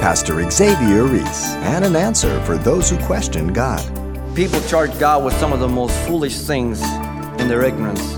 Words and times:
Pastor 0.00 0.48
Xavier 0.48 1.02
Reese, 1.04 1.54
and 1.56 1.84
an 1.84 1.96
answer 1.96 2.40
for 2.44 2.56
those 2.56 2.88
who 2.88 2.96
question 2.98 3.52
God. 3.52 3.84
People 4.36 4.60
charge 4.62 4.96
God 4.96 5.24
with 5.24 5.34
some 5.38 5.52
of 5.52 5.58
the 5.58 5.66
most 5.66 5.92
foolish 6.06 6.38
things 6.38 6.80
in 7.40 7.48
their 7.48 7.62
ignorance. 7.64 8.14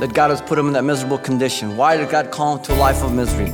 That 0.00 0.14
God 0.14 0.30
has 0.30 0.42
put 0.42 0.56
them 0.56 0.66
in 0.66 0.72
that 0.72 0.82
miserable 0.82 1.18
condition. 1.18 1.76
Why 1.76 1.96
did 1.96 2.10
God 2.10 2.32
call 2.32 2.56
them 2.56 2.64
to 2.64 2.74
a 2.74 2.76
life 2.76 3.04
of 3.04 3.14
misery? 3.14 3.50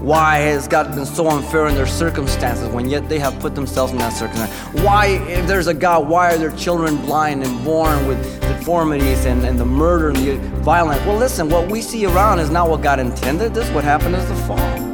Why 0.00 0.38
has 0.38 0.66
God 0.66 0.92
been 0.96 1.06
so 1.06 1.28
unfair 1.28 1.68
in 1.68 1.76
their 1.76 1.86
circumstances 1.86 2.68
when 2.68 2.90
yet 2.90 3.08
they 3.08 3.20
have 3.20 3.38
put 3.38 3.54
themselves 3.54 3.92
in 3.92 3.98
that 3.98 4.12
circumstance? 4.12 4.52
Why, 4.82 5.06
if 5.28 5.46
there's 5.46 5.68
a 5.68 5.74
God, 5.74 6.08
why 6.08 6.34
are 6.34 6.36
their 6.36 6.54
children 6.56 6.96
blind 6.96 7.44
and 7.44 7.64
born 7.64 8.08
with 8.08 8.40
deformities 8.40 9.24
and, 9.24 9.44
and 9.44 9.56
the 9.56 9.64
murder 9.64 10.08
and 10.08 10.18
the 10.18 10.36
violence? 10.62 11.00
Well, 11.06 11.16
listen, 11.16 11.48
what 11.48 11.70
we 11.70 11.80
see 11.80 12.06
around 12.06 12.40
is 12.40 12.50
not 12.50 12.68
what 12.68 12.82
God 12.82 12.98
intended. 12.98 13.54
This 13.54 13.68
is 13.68 13.72
what 13.72 13.84
happened 13.84 14.16
is 14.16 14.28
the 14.28 14.34
fall. 14.48 14.93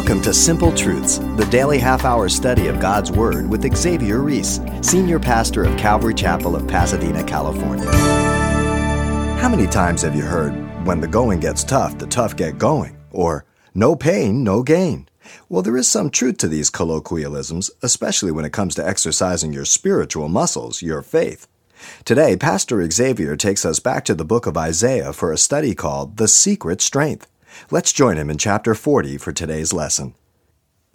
Welcome 0.00 0.22
to 0.22 0.32
Simple 0.32 0.72
Truths, 0.72 1.18
the 1.18 1.46
daily 1.50 1.78
half 1.78 2.06
hour 2.06 2.30
study 2.30 2.68
of 2.68 2.80
God's 2.80 3.12
Word 3.12 3.46
with 3.50 3.76
Xavier 3.76 4.20
Reese, 4.20 4.58
Senior 4.80 5.18
Pastor 5.18 5.62
of 5.62 5.76
Calvary 5.76 6.14
Chapel 6.14 6.56
of 6.56 6.66
Pasadena, 6.66 7.22
California. 7.22 7.84
How 9.42 9.50
many 9.50 9.66
times 9.66 10.00
have 10.00 10.16
you 10.16 10.22
heard, 10.22 10.52
when 10.86 11.00
the 11.00 11.06
going 11.06 11.38
gets 11.38 11.62
tough, 11.62 11.98
the 11.98 12.06
tough 12.06 12.34
get 12.34 12.56
going? 12.56 12.96
Or, 13.10 13.44
no 13.74 13.94
pain, 13.94 14.42
no 14.42 14.62
gain? 14.62 15.06
Well, 15.50 15.60
there 15.60 15.76
is 15.76 15.86
some 15.86 16.08
truth 16.08 16.38
to 16.38 16.48
these 16.48 16.70
colloquialisms, 16.70 17.70
especially 17.82 18.32
when 18.32 18.46
it 18.46 18.54
comes 18.54 18.74
to 18.76 18.88
exercising 18.88 19.52
your 19.52 19.66
spiritual 19.66 20.30
muscles, 20.30 20.80
your 20.80 21.02
faith. 21.02 21.46
Today, 22.06 22.38
Pastor 22.38 22.90
Xavier 22.90 23.36
takes 23.36 23.66
us 23.66 23.80
back 23.80 24.06
to 24.06 24.14
the 24.14 24.24
book 24.24 24.46
of 24.46 24.56
Isaiah 24.56 25.12
for 25.12 25.30
a 25.30 25.36
study 25.36 25.74
called 25.74 26.16
The 26.16 26.26
Secret 26.26 26.80
Strength. 26.80 27.26
Let's 27.68 27.92
join 27.92 28.16
him 28.16 28.30
in 28.30 28.38
chapter 28.38 28.74
40 28.74 29.18
for 29.18 29.32
today's 29.32 29.72
lesson. 29.72 30.14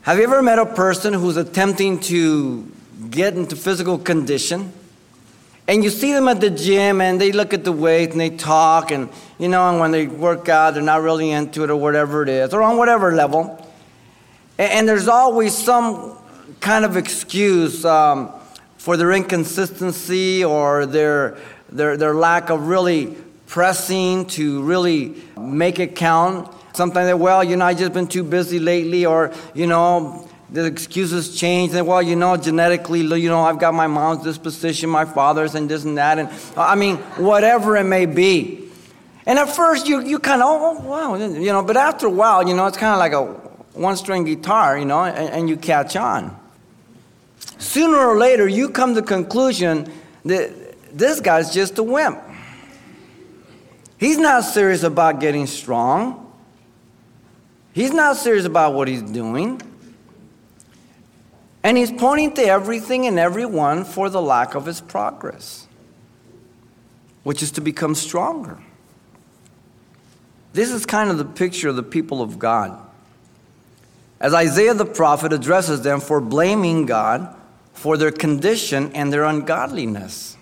Have 0.02 0.18
you 0.18 0.24
ever 0.24 0.42
met 0.42 0.60
a 0.60 0.66
person 0.66 1.14
who's 1.14 1.38
attempting 1.38 2.00
to 2.02 2.72
get 3.10 3.36
into 3.36 3.56
physical 3.56 3.98
condition? 3.98 4.74
And 5.68 5.84
you 5.84 5.90
see 5.90 6.14
them 6.14 6.28
at 6.28 6.42
the 6.42 6.50
gym 6.50 7.02
and 7.02 7.20
they 7.20 7.32
look 7.32 7.54
at 7.54 7.64
the 7.64 7.72
weight 7.72 8.12
and 8.12 8.20
they 8.20 8.30
talk 8.30 8.92
and, 8.92 9.10
you 9.40 9.48
know, 9.48 9.70
and 9.70 9.80
when 9.80 9.92
they 9.92 10.06
work 10.06 10.48
out, 10.50 10.76
they're 10.76 10.84
not 10.84 11.02
really 11.02 11.32
into 11.32 11.64
it 11.64 11.70
or 11.70 11.76
whatever 11.76 12.24
it 12.24 12.30
is, 12.30 12.54
or 12.54 12.62
on 12.62 12.78
whatever 12.78 13.14
level. 13.14 13.68
And, 14.58 14.72
and 14.72 14.88
there's 14.88 15.08
always 15.08 15.58
some 15.58 16.18
kind 16.60 16.86
of 16.86 16.98
excuse 16.98 17.84
um, 17.84 18.32
for 18.78 18.98
their 18.98 19.12
inconsistency 19.12 20.44
or 20.44 20.86
their, 20.86 21.38
their, 21.70 21.98
their 21.98 22.14
lack 22.14 22.50
of 22.50 22.68
really 22.68 23.18
pressing 23.48 24.26
to 24.26 24.64
really 24.64 25.16
make 25.40 25.80
it 25.80 25.96
count. 25.96 26.54
Sometimes 26.74 27.14
well, 27.20 27.44
you 27.44 27.56
know, 27.56 27.66
I 27.66 27.74
just 27.74 27.94
been 27.94 28.08
too 28.08 28.24
busy 28.24 28.60
lately, 28.60 29.06
or 29.06 29.32
you 29.54 29.68
know, 29.68 30.28
the 30.50 30.66
excuses 30.66 31.38
change. 31.38 31.74
And 31.74 31.88
well, 31.88 32.02
you 32.02 32.16
know, 32.16 32.36
genetically, 32.38 33.02
you 33.02 33.30
know, 33.30 33.42
I've 33.42 33.60
got 33.60 33.74
my 33.74 33.88
mom's 33.88 34.24
disposition, 34.24 34.90
my 34.90 35.06
father's, 35.06 35.56
and 35.56 35.70
this 35.70 35.86
and 35.86 35.98
that, 35.98 36.20
and 36.20 36.30
I 36.58 36.76
mean, 36.76 36.98
whatever 37.18 37.78
it 37.78 37.86
may 37.86 38.06
be. 38.06 38.70
And 39.26 39.40
at 39.40 39.56
first, 39.56 39.88
you 39.88 40.02
you 40.02 40.20
kind 40.20 40.42
of, 40.42 40.48
oh, 40.50 40.78
oh, 40.78 40.88
wow, 40.88 41.16
you 41.16 41.52
know, 41.52 41.64
but 41.64 41.78
after 41.78 42.08
a 42.08 42.12
while, 42.12 42.48
you 42.48 42.56
know, 42.56 42.68
it's 42.68 42.78
kind 42.78 42.94
of 42.94 43.00
like 43.00 43.14
a 43.14 43.24
one-string 43.80 44.24
guitar, 44.24 44.78
you 44.78 44.86
know, 44.86 45.04
and, 45.04 45.30
and 45.34 45.50
you 45.50 45.58
catch 45.58 45.96
on. 45.96 46.38
Sooner 47.58 47.98
or 47.98 48.18
later, 48.18 48.48
you 48.48 48.70
come 48.70 48.96
to 48.96 49.02
the 49.02 49.08
conclusion 49.08 49.92
that 50.26 50.98
this 50.98 51.20
guy's 51.20 51.54
just 51.54 51.78
a 51.78 51.84
wimp. 51.84 52.20
He's 53.98 54.18
not 54.18 54.44
serious 54.44 54.84
about 54.84 55.20
getting 55.20 55.48
strong. 55.48 56.34
He's 57.74 57.92
not 57.92 58.18
serious 58.18 58.46
about 58.46 58.74
what 58.74 58.88
he's 58.88 59.02
doing. 59.02 59.62
And 61.64 61.78
he's 61.78 61.92
pointing 61.92 62.34
to 62.34 62.44
everything 62.44 63.08
and 63.08 63.18
everyone 63.18 63.86
for 63.86 64.10
the 64.10 64.22
lack 64.22 64.54
of 64.54 64.66
his 64.66 64.82
progress, 64.82 65.68
which 67.24 67.42
is 67.42 67.52
to 67.52 67.62
become 67.62 67.96
stronger. 67.96 68.60
This 70.54 70.72
is 70.72 70.86
kind 70.86 71.10
of 71.10 71.18
the 71.18 71.26
picture 71.26 71.70
of 71.70 71.76
the 71.76 71.84
people 71.84 72.22
of 72.22 72.38
God. 72.38 72.80
As 74.20 74.34
Isaiah 74.34 74.74
the 74.74 74.86
prophet 74.86 75.34
addresses 75.34 75.82
them 75.82 76.00
for 76.00 76.22
blaming 76.22 76.86
God 76.86 77.36
for 77.74 77.98
their 77.98 78.12
condition 78.12 78.92
and 78.94 79.12
their 79.12 79.24
ungodliness 79.24 80.38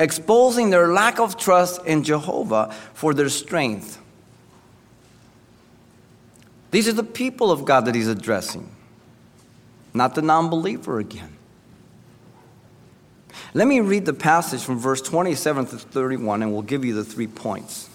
exposing 0.00 0.70
their 0.70 0.88
lack 0.88 1.20
of 1.20 1.36
trust 1.36 1.84
in 1.86 2.02
Jehovah 2.02 2.74
for 2.94 3.14
their 3.14 3.28
strength. 3.28 4.00
These 6.70 6.88
are 6.88 6.92
the 6.92 7.04
people 7.04 7.52
of 7.52 7.64
God 7.64 7.84
that 7.84 7.94
he's 7.94 8.08
addressing, 8.08 8.68
not 9.92 10.14
the 10.14 10.22
non 10.22 10.48
believer 10.48 10.98
again. 10.98 11.36
Let 13.52 13.68
me 13.68 13.80
read 13.80 14.06
the 14.06 14.14
passage 14.14 14.62
from 14.62 14.78
verse 14.78 15.02
27 15.02 15.66
to 15.66 15.78
31, 15.78 16.42
and 16.42 16.52
we'll 16.52 16.62
give 16.62 16.84
you 16.84 16.94
the 16.94 17.04
three 17.04 17.26
points. 17.26 17.88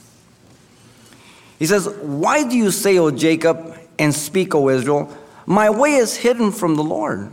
He 1.58 1.66
says, 1.66 1.88
Why 1.88 2.48
do 2.48 2.56
you 2.56 2.72
say, 2.72 2.98
O 2.98 3.12
Jacob, 3.12 3.78
and 3.98 4.14
speak, 4.14 4.54
O 4.54 4.70
Israel, 4.70 5.16
my 5.46 5.70
way 5.70 5.96
is 5.96 6.18
hidden 6.18 6.52
from 6.52 6.76
the 6.76 6.84
Lord, 6.84 7.32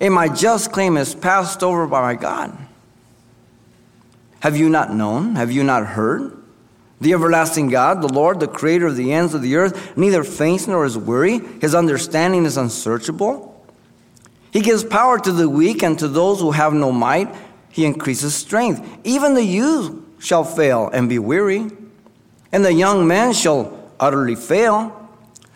and 0.00 0.14
my 0.14 0.28
just 0.28 0.72
claim 0.72 0.96
is 0.96 1.14
passed 1.14 1.62
over 1.62 1.86
by 1.86 2.00
my 2.00 2.14
God? 2.14 2.56
Have 4.40 4.56
you 4.56 4.68
not 4.68 4.92
known? 4.92 5.36
Have 5.36 5.52
you 5.52 5.62
not 5.62 5.86
heard? 5.86 6.36
The 7.00 7.12
everlasting 7.14 7.68
God, 7.68 8.02
the 8.02 8.12
Lord, 8.12 8.40
the 8.40 8.48
creator 8.48 8.86
of 8.86 8.96
the 8.96 9.12
ends 9.12 9.32
of 9.32 9.40
the 9.40 9.56
earth, 9.56 9.96
neither 9.96 10.22
faints 10.22 10.66
nor 10.66 10.84
is 10.84 10.98
weary. 10.98 11.38
His 11.60 11.74
understanding 11.74 12.44
is 12.44 12.58
unsearchable. 12.58 13.46
He 14.50 14.60
gives 14.60 14.84
power 14.84 15.18
to 15.18 15.32
the 15.32 15.48
weak, 15.48 15.82
and 15.82 15.98
to 15.98 16.08
those 16.08 16.40
who 16.40 16.50
have 16.50 16.74
no 16.74 16.92
might, 16.92 17.34
he 17.70 17.86
increases 17.86 18.34
strength. 18.34 18.86
Even 19.04 19.34
the 19.34 19.44
youth 19.44 19.94
shall 20.18 20.44
fail 20.44 20.90
and 20.92 21.08
be 21.08 21.18
weary, 21.18 21.70
and 22.52 22.64
the 22.64 22.72
young 22.72 23.06
men 23.06 23.32
shall 23.32 23.90
utterly 23.98 24.34
fail. 24.34 25.08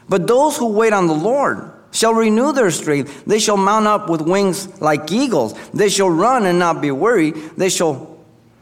But 0.09 0.27
those 0.27 0.57
who 0.57 0.69
wait 0.69 0.93
on 0.93 1.09
the 1.09 1.15
Lord 1.15 1.73
shall 1.91 2.15
renew 2.15 2.53
their 2.53 2.71
strength. 2.71 3.25
They 3.25 3.39
shall 3.39 3.57
mount 3.57 3.87
up 3.87 4.09
with 4.09 4.21
wings 4.21 4.81
like 4.81 5.11
eagles. 5.11 5.55
They 5.71 5.89
shall 5.89 6.11
run 6.11 6.47
and 6.47 6.59
not 6.59 6.81
be 6.81 6.91
weary. 6.91 7.33
They 7.33 7.69
shall 7.69 8.14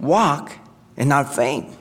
walk 0.03 0.53
and 0.97 1.09
not 1.09 1.35
faint. 1.35 1.75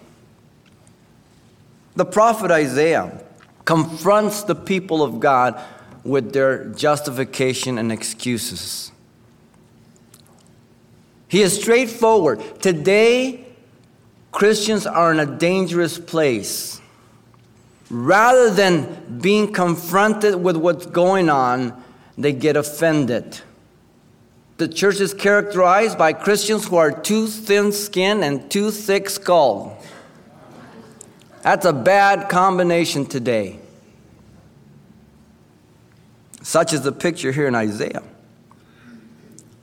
The 1.96 2.06
prophet 2.06 2.52
Isaiah 2.52 3.22
confronts 3.66 4.44
the 4.44 4.56
people 4.56 5.04
of 5.04 5.20
God 5.20 5.62
with 6.04 6.32
their 6.32 6.66
justification 6.66 7.78
and 7.78 7.92
excuses. 7.92 8.92
He 11.28 11.42
is 11.42 11.60
straightforward. 11.60 12.62
Today, 12.62 13.46
Christians 14.32 14.86
are 14.86 15.12
in 15.12 15.20
a 15.20 15.26
dangerous 15.26 15.98
place. 15.98 16.82
Rather 17.90 18.50
than 18.50 19.20
being 19.22 19.52
confronted 19.52 20.36
with 20.36 20.56
what's 20.56 20.86
going 20.86 21.30
on, 21.30 21.84
they 22.18 22.32
get 22.32 22.56
offended. 22.56 23.42
The 24.62 24.68
church 24.68 25.00
is 25.00 25.16
characterized 25.16 25.98
by 25.98 26.14
Christians 26.14 26.68
who 26.68 26.76
are 26.76 26.92
too 26.92 27.26
thin 27.26 27.72
skinned 27.72 28.24
and 28.24 28.52
too 28.52 28.70
thick 28.70 29.10
skulled. 29.10 29.76
That's 31.42 31.66
a 31.66 31.74
bad 31.74 32.30
combination 32.30 33.08
today. 33.08 33.58
Such 36.44 36.74
is 36.74 36.84
the 36.84 36.92
picture 36.92 37.32
here 37.32 37.48
in 37.48 37.56
Isaiah. 37.56 38.04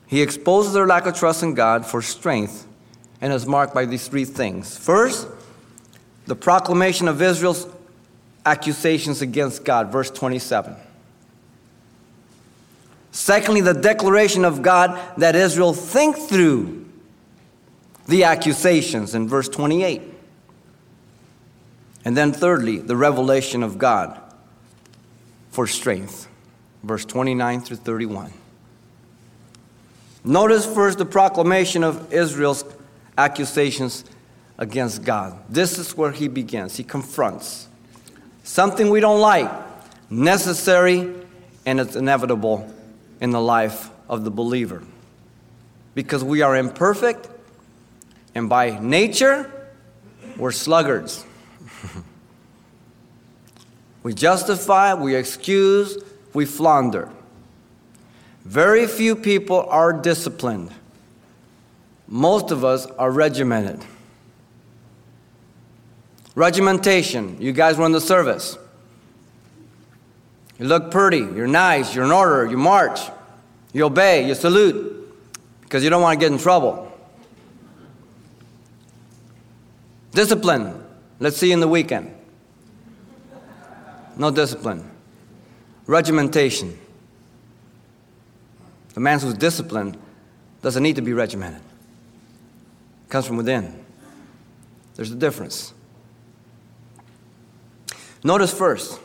He 0.08 0.20
exposes 0.20 0.72
their 0.72 0.88
lack 0.88 1.06
of 1.06 1.14
trust 1.14 1.44
in 1.44 1.54
God 1.54 1.86
for 1.86 2.02
strength 2.02 2.66
and 3.20 3.32
is 3.32 3.46
marked 3.46 3.74
by 3.74 3.84
these 3.84 4.08
three 4.08 4.24
things. 4.24 4.76
First, 4.76 5.28
the 6.26 6.34
proclamation 6.34 7.06
of 7.06 7.22
Israel's 7.22 7.68
accusations 8.44 9.22
against 9.22 9.64
God, 9.64 9.92
verse 9.92 10.10
27. 10.10 10.74
Secondly, 13.18 13.60
the 13.60 13.74
declaration 13.74 14.44
of 14.44 14.62
God 14.62 14.96
that 15.18 15.34
Israel 15.34 15.74
think 15.74 16.16
through 16.16 16.86
the 18.06 18.22
accusations 18.22 19.12
in 19.12 19.26
verse 19.26 19.48
28. 19.48 20.00
And 22.04 22.16
then 22.16 22.32
thirdly, 22.32 22.78
the 22.78 22.94
revelation 22.94 23.64
of 23.64 23.76
God 23.76 24.20
for 25.50 25.66
strength, 25.66 26.28
verse 26.84 27.04
29 27.04 27.60
through 27.62 27.78
31. 27.78 28.32
Notice 30.22 30.64
first 30.64 30.98
the 30.98 31.04
proclamation 31.04 31.82
of 31.82 32.12
Israel's 32.12 32.64
accusations 33.18 34.04
against 34.58 35.02
God. 35.02 35.36
This 35.48 35.76
is 35.76 35.96
where 35.96 36.12
he 36.12 36.28
begins. 36.28 36.76
He 36.76 36.84
confronts 36.84 37.66
something 38.44 38.90
we 38.90 39.00
don't 39.00 39.20
like, 39.20 39.50
necessary, 40.08 41.12
and 41.66 41.80
it's 41.80 41.96
inevitable 41.96 42.72
in 43.20 43.30
the 43.30 43.40
life 43.40 43.90
of 44.08 44.24
the 44.24 44.30
believer. 44.30 44.82
Because 45.94 46.22
we 46.22 46.42
are 46.42 46.56
imperfect 46.56 47.28
And 48.34 48.48
by 48.48 48.78
nature, 48.78 49.50
we're 50.36 50.52
sluggards. 50.52 51.24
we 54.04 54.14
justify, 54.14 54.94
we 54.94 55.16
excuse, 55.16 55.98
we 56.34 56.44
flounder. 56.44 57.10
Very 58.44 58.86
few 58.86 59.16
people 59.16 59.66
are 59.68 59.92
disciplined. 59.92 60.70
Most 62.06 62.52
of 62.52 62.64
us 62.64 62.86
are 62.86 63.10
regimented. 63.10 63.84
Regimentation. 66.36 67.36
You 67.40 67.52
guys 67.52 67.76
run 67.76 67.90
the 67.90 68.00
service. 68.00 68.56
You 70.58 70.66
look 70.66 70.90
pretty, 70.90 71.18
you're 71.18 71.46
nice, 71.46 71.94
you're 71.94 72.04
in 72.04 72.10
order, 72.10 72.44
you 72.46 72.56
march, 72.56 73.00
you 73.72 73.84
obey, 73.84 74.26
you 74.26 74.34
salute, 74.34 75.14
because 75.62 75.84
you 75.84 75.90
don't 75.90 76.02
want 76.02 76.18
to 76.18 76.24
get 76.24 76.32
in 76.32 76.38
trouble. 76.38 76.92
Discipline. 80.12 80.84
Let's 81.20 81.36
see 81.36 81.52
in 81.52 81.60
the 81.60 81.68
weekend. 81.68 82.14
No 84.16 84.30
discipline. 84.32 84.88
Regimentation. 85.86 86.76
The 88.94 89.00
man 89.00 89.20
who's 89.20 89.34
disciplined 89.34 89.96
doesn't 90.60 90.82
need 90.82 90.96
to 90.96 91.02
be 91.02 91.12
regimented. 91.12 91.60
It 93.06 93.10
comes 93.10 93.26
from 93.26 93.36
within. 93.36 93.84
There's 94.96 95.12
a 95.12 95.16
difference. 95.16 95.72
Notice 98.24 98.52
first, 98.52 98.98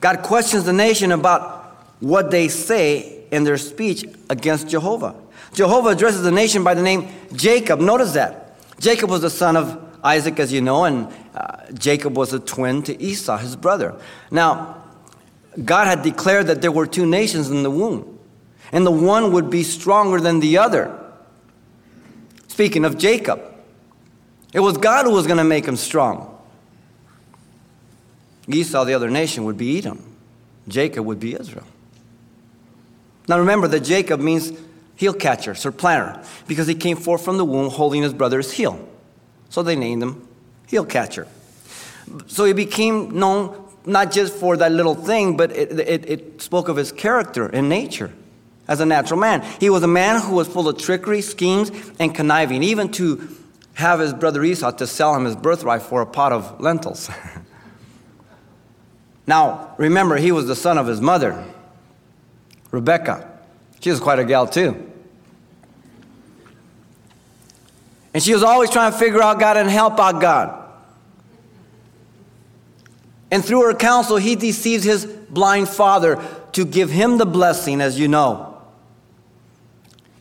God 0.00 0.22
questions 0.22 0.64
the 0.64 0.72
nation 0.72 1.12
about 1.12 1.64
what 2.00 2.30
they 2.30 2.48
say 2.48 3.24
in 3.30 3.44
their 3.44 3.58
speech 3.58 4.04
against 4.28 4.68
Jehovah. 4.68 5.14
Jehovah 5.54 5.90
addresses 5.90 6.22
the 6.22 6.30
nation 6.30 6.62
by 6.64 6.74
the 6.74 6.82
name 6.82 7.08
Jacob. 7.34 7.80
Notice 7.80 8.12
that. 8.12 8.58
Jacob 8.78 9.10
was 9.10 9.22
the 9.22 9.30
son 9.30 9.56
of 9.56 9.82
Isaac, 10.04 10.38
as 10.38 10.52
you 10.52 10.60
know, 10.60 10.84
and 10.84 11.08
uh, 11.34 11.72
Jacob 11.72 12.16
was 12.16 12.32
a 12.32 12.38
twin 12.38 12.82
to 12.82 13.02
Esau, 13.02 13.38
his 13.38 13.56
brother. 13.56 13.98
Now, 14.30 14.84
God 15.64 15.86
had 15.86 16.02
declared 16.02 16.48
that 16.48 16.60
there 16.60 16.70
were 16.70 16.86
two 16.86 17.06
nations 17.06 17.50
in 17.50 17.62
the 17.62 17.70
womb, 17.70 18.18
and 18.70 18.86
the 18.86 18.90
one 18.90 19.32
would 19.32 19.48
be 19.48 19.62
stronger 19.62 20.20
than 20.20 20.40
the 20.40 20.58
other. 20.58 20.96
Speaking 22.48 22.84
of 22.84 22.98
Jacob, 22.98 23.40
it 24.52 24.60
was 24.60 24.76
God 24.76 25.06
who 25.06 25.12
was 25.12 25.26
going 25.26 25.38
to 25.38 25.44
make 25.44 25.64
him 25.66 25.76
strong. 25.76 26.35
Esau, 28.48 28.84
the 28.84 28.94
other 28.94 29.10
nation, 29.10 29.44
would 29.44 29.56
be 29.56 29.78
Edom. 29.78 30.02
Jacob 30.68 31.04
would 31.06 31.20
be 31.20 31.34
Israel. 31.34 31.66
Now 33.28 33.38
remember 33.38 33.68
that 33.68 33.80
Jacob 33.80 34.20
means 34.20 34.52
heel 34.94 35.12
catcher, 35.12 35.54
supplanter, 35.54 36.22
because 36.46 36.66
he 36.66 36.74
came 36.74 36.96
forth 36.96 37.24
from 37.24 37.38
the 37.38 37.44
womb 37.44 37.70
holding 37.70 38.02
his 38.02 38.12
brother's 38.12 38.52
heel. 38.52 38.88
So 39.48 39.62
they 39.62 39.76
named 39.76 40.02
him 40.02 40.28
heel 40.66 40.84
catcher. 40.84 41.26
So 42.26 42.44
he 42.44 42.52
became 42.52 43.18
known 43.18 43.64
not 43.84 44.10
just 44.10 44.34
for 44.34 44.56
that 44.56 44.72
little 44.72 44.94
thing, 44.94 45.36
but 45.36 45.52
it, 45.52 45.78
it, 45.78 46.10
it 46.10 46.42
spoke 46.42 46.68
of 46.68 46.76
his 46.76 46.92
character 46.92 47.46
and 47.46 47.68
nature 47.68 48.12
as 48.68 48.80
a 48.80 48.86
natural 48.86 49.20
man. 49.20 49.46
He 49.60 49.70
was 49.70 49.82
a 49.82 49.88
man 49.88 50.20
who 50.20 50.34
was 50.34 50.48
full 50.48 50.68
of 50.68 50.78
trickery, 50.78 51.20
schemes, 51.20 51.70
and 52.00 52.14
conniving, 52.14 52.62
even 52.62 52.90
to 52.92 53.28
have 53.74 54.00
his 54.00 54.12
brother 54.12 54.42
Esau 54.42 54.72
to 54.72 54.86
sell 54.86 55.14
him 55.14 55.24
his 55.24 55.36
birthright 55.36 55.82
for 55.82 56.00
a 56.00 56.06
pot 56.06 56.32
of 56.32 56.60
lentils. 56.60 57.10
now, 59.26 59.74
remember, 59.76 60.16
he 60.16 60.30
was 60.32 60.46
the 60.46 60.56
son 60.56 60.78
of 60.78 60.86
his 60.86 61.00
mother, 61.00 61.44
Rebecca. 62.70 63.38
She 63.80 63.90
was 63.90 64.00
quite 64.00 64.18
a 64.18 64.24
gal, 64.24 64.46
too. 64.46 64.92
And 68.14 68.22
she 68.22 68.32
was 68.32 68.42
always 68.42 68.70
trying 68.70 68.92
to 68.92 68.98
figure 68.98 69.22
out 69.22 69.38
God 69.38 69.56
and 69.56 69.68
help 69.68 70.00
out 70.00 70.20
God. 70.20 70.62
And 73.30 73.44
through 73.44 73.62
her 73.64 73.74
counsel, 73.74 74.16
he 74.16 74.36
deceives 74.36 74.84
his 74.84 75.04
blind 75.04 75.68
father 75.68 76.22
to 76.52 76.64
give 76.64 76.90
him 76.90 77.18
the 77.18 77.26
blessing, 77.26 77.80
as 77.80 77.98
you 77.98 78.08
know. 78.08 78.55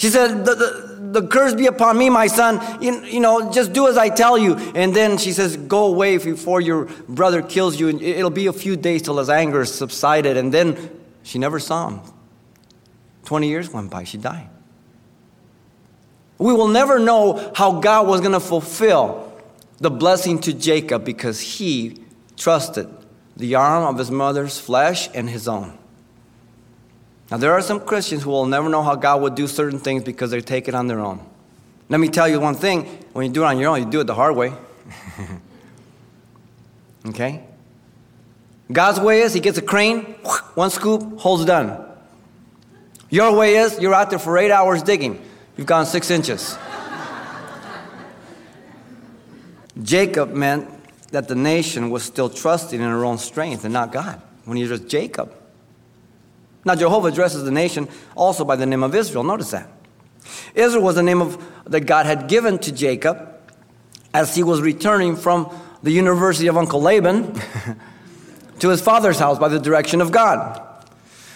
She 0.05 0.11
said, 0.11 0.45
the, 0.45 0.53
the, 0.53 1.21
the 1.21 1.27
curse 1.27 1.55
be 1.55 1.65
upon 1.65 1.97
me, 1.97 2.11
my 2.11 2.27
son. 2.27 2.61
You, 2.79 3.03
you 3.05 3.19
know, 3.19 3.51
just 3.51 3.73
do 3.73 3.87
as 3.87 3.97
I 3.97 4.09
tell 4.09 4.37
you. 4.37 4.53
And 4.75 4.95
then 4.95 5.17
she 5.17 5.31
says, 5.31 5.57
Go 5.57 5.87
away 5.87 6.19
before 6.19 6.61
your 6.61 6.85
brother 7.09 7.41
kills 7.41 7.79
you. 7.79 7.87
And 7.87 7.99
it'll 8.03 8.29
be 8.29 8.45
a 8.45 8.53
few 8.53 8.75
days 8.75 9.01
till 9.01 9.17
his 9.17 9.31
anger 9.31 9.65
subsided. 9.65 10.37
And 10.37 10.53
then 10.53 10.91
she 11.23 11.39
never 11.39 11.57
saw 11.57 11.89
him. 11.89 12.01
20 13.23 13.47
years 13.47 13.71
went 13.71 13.89
by, 13.89 14.03
she 14.03 14.19
died. 14.19 14.47
We 16.37 16.53
will 16.53 16.67
never 16.67 16.99
know 16.99 17.51
how 17.55 17.79
God 17.79 18.05
was 18.05 18.21
going 18.21 18.33
to 18.33 18.39
fulfill 18.39 19.41
the 19.79 19.89
blessing 19.89 20.37
to 20.41 20.53
Jacob 20.53 21.03
because 21.03 21.41
he 21.41 21.97
trusted 22.37 22.89
the 23.35 23.55
arm 23.55 23.85
of 23.85 23.97
his 23.97 24.11
mother's 24.11 24.59
flesh 24.59 25.09
and 25.15 25.27
his 25.27 25.47
own. 25.47 25.79
Now, 27.31 27.37
there 27.37 27.53
are 27.53 27.61
some 27.61 27.79
Christians 27.79 28.23
who 28.23 28.29
will 28.29 28.45
never 28.45 28.69
know 28.69 28.83
how 28.83 28.95
God 28.95 29.21
would 29.21 29.35
do 29.35 29.47
certain 29.47 29.79
things 29.79 30.03
because 30.03 30.31
they 30.31 30.41
take 30.41 30.67
it 30.67 30.75
on 30.75 30.87
their 30.87 30.99
own. 30.99 31.25
Let 31.89 31.99
me 31.99 32.07
tell 32.07 32.27
you 32.27 32.39
one 32.39 32.55
thing 32.55 32.85
when 33.13 33.25
you 33.25 33.31
do 33.31 33.43
it 33.43 33.47
on 33.47 33.57
your 33.57 33.71
own, 33.71 33.83
you 33.83 33.89
do 33.89 34.01
it 34.01 34.05
the 34.05 34.15
hard 34.15 34.35
way. 34.35 34.53
okay? 37.07 37.43
God's 38.71 38.99
way 38.99 39.21
is 39.21 39.33
He 39.33 39.39
gets 39.39 39.57
a 39.57 39.61
crane, 39.61 40.01
one 40.53 40.69
scoop, 40.69 41.19
hole's 41.19 41.45
done. 41.45 41.83
Your 43.09 43.35
way 43.35 43.55
is 43.55 43.79
you're 43.79 43.93
out 43.93 44.09
there 44.09 44.19
for 44.19 44.37
eight 44.37 44.51
hours 44.51 44.83
digging. 44.83 45.23
You've 45.57 45.67
gone 45.67 45.85
six 45.85 46.11
inches. 46.11 46.57
Jacob 49.81 50.33
meant 50.33 50.69
that 51.11 51.27
the 51.27 51.35
nation 51.35 51.89
was 51.89 52.03
still 52.03 52.29
trusting 52.29 52.79
in 52.79 52.87
her 52.87 53.05
own 53.05 53.17
strength 53.17 53.63
and 53.63 53.73
not 53.73 53.91
God 53.91 54.21
when 54.45 54.57
he 54.57 54.65
was 54.65 54.79
Jacob. 54.81 55.33
Now, 56.65 56.73
Jehovah 56.73 57.09
addresses 57.09 57.43
the 57.43 57.51
nation 57.51 57.87
also 58.15 58.43
by 58.43 58.55
the 58.55 58.65
name 58.65 58.83
of 58.83 58.95
Israel. 58.95 59.23
Notice 59.23 59.51
that. 59.51 59.69
Israel 60.55 60.83
was 60.83 60.95
the 60.95 61.03
name 61.03 61.21
of, 61.21 61.43
that 61.65 61.81
God 61.81 62.07
had 62.07 62.27
given 62.27 62.57
to 62.59 62.71
Jacob 62.71 63.31
as 64.13 64.35
he 64.35 64.43
was 64.43 64.61
returning 64.61 65.15
from 65.15 65.55
the 65.83 65.91
University 65.91 66.47
of 66.47 66.57
Uncle 66.57 66.81
Laban 66.81 67.39
to 68.59 68.69
his 68.69 68.81
father's 68.81 69.19
house 69.19 69.37
by 69.37 69.47
the 69.47 69.59
direction 69.59 70.01
of 70.01 70.11
God. 70.11 70.61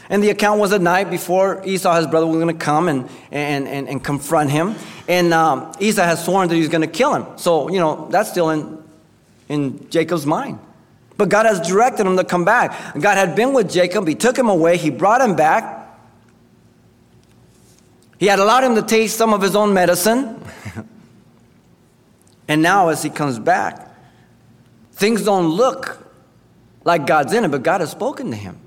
And 0.10 0.24
the 0.24 0.32
account 0.32 0.60
was 0.60 0.74
at 0.74 0.82
night 0.82 1.12
before 1.12 1.64
Esau, 1.64 1.96
his 1.98 2.08
brother, 2.08 2.26
was 2.26 2.38
going 2.38 2.58
to 2.58 2.66
come 2.66 2.88
and, 2.88 3.08
and, 3.30 3.68
and, 3.68 3.88
and 3.88 4.04
confront 4.04 4.50
him. 4.50 4.76
And 5.08 5.32
um, 5.34 5.72
Esau 5.80 6.02
has 6.02 6.26
sworn 6.26 6.50
that 6.50 6.56
he's 6.56 6.70
going 6.70 6.82
to 6.82 6.88
kill 6.88 7.14
him. 7.14 7.38
So, 7.38 7.70
you 7.70 7.78
know, 7.78 8.08
that's 8.10 8.32
still 8.32 8.50
in, 8.50 8.84
in 9.48 9.90
Jacob's 9.92 10.26
mind. 10.26 10.58
But 11.20 11.28
God 11.28 11.46
has 11.46 11.60
directed 11.60 12.08
him 12.08 12.16
to 12.16 12.24
come 12.24 12.46
back. 12.46 12.94
God 12.98 13.18
had 13.18 13.36
been 13.36 13.52
with 13.52 13.70
Jacob, 13.70 14.08
he 14.08 14.16
took 14.16 14.40
him 14.40 14.48
away, 14.48 14.78
he 14.78 14.90
brought 14.90 15.20
him 15.20 15.36
back. 15.36 15.76
He 18.18 18.28
had 18.28 18.40
allowed 18.40 18.64
him 18.64 18.76
to 18.76 18.82
taste 18.82 19.18
some 19.18 19.34
of 19.34 19.42
his 19.42 19.54
own 19.54 19.74
medicine. 19.74 20.42
and 22.48 22.62
now, 22.62 22.88
as 22.88 23.04
he 23.04 23.10
comes 23.10 23.38
back, 23.38 23.94
things 24.94 25.26
don't 25.26 25.50
look 25.50 26.02
like 26.86 27.06
God's 27.06 27.34
in 27.34 27.44
it, 27.44 27.50
but 27.50 27.64
God 27.64 27.82
has 27.82 27.92
spoken 27.92 28.32
to 28.32 28.38
him. 28.38 28.58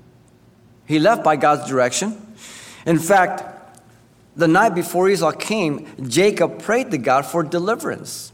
He 0.85 0.99
left 0.99 1.23
by 1.23 1.37
God's 1.37 1.67
direction. 1.67 2.35
In 2.85 2.99
fact, 2.99 3.43
the 4.35 4.47
night 4.47 4.75
before 4.75 5.09
Esau 5.09 5.31
came, 5.31 5.87
Jacob 6.07 6.61
prayed 6.61 6.91
to 6.91 6.99
God 6.99 7.25
for 7.25 7.41
deliverance, 7.41 8.31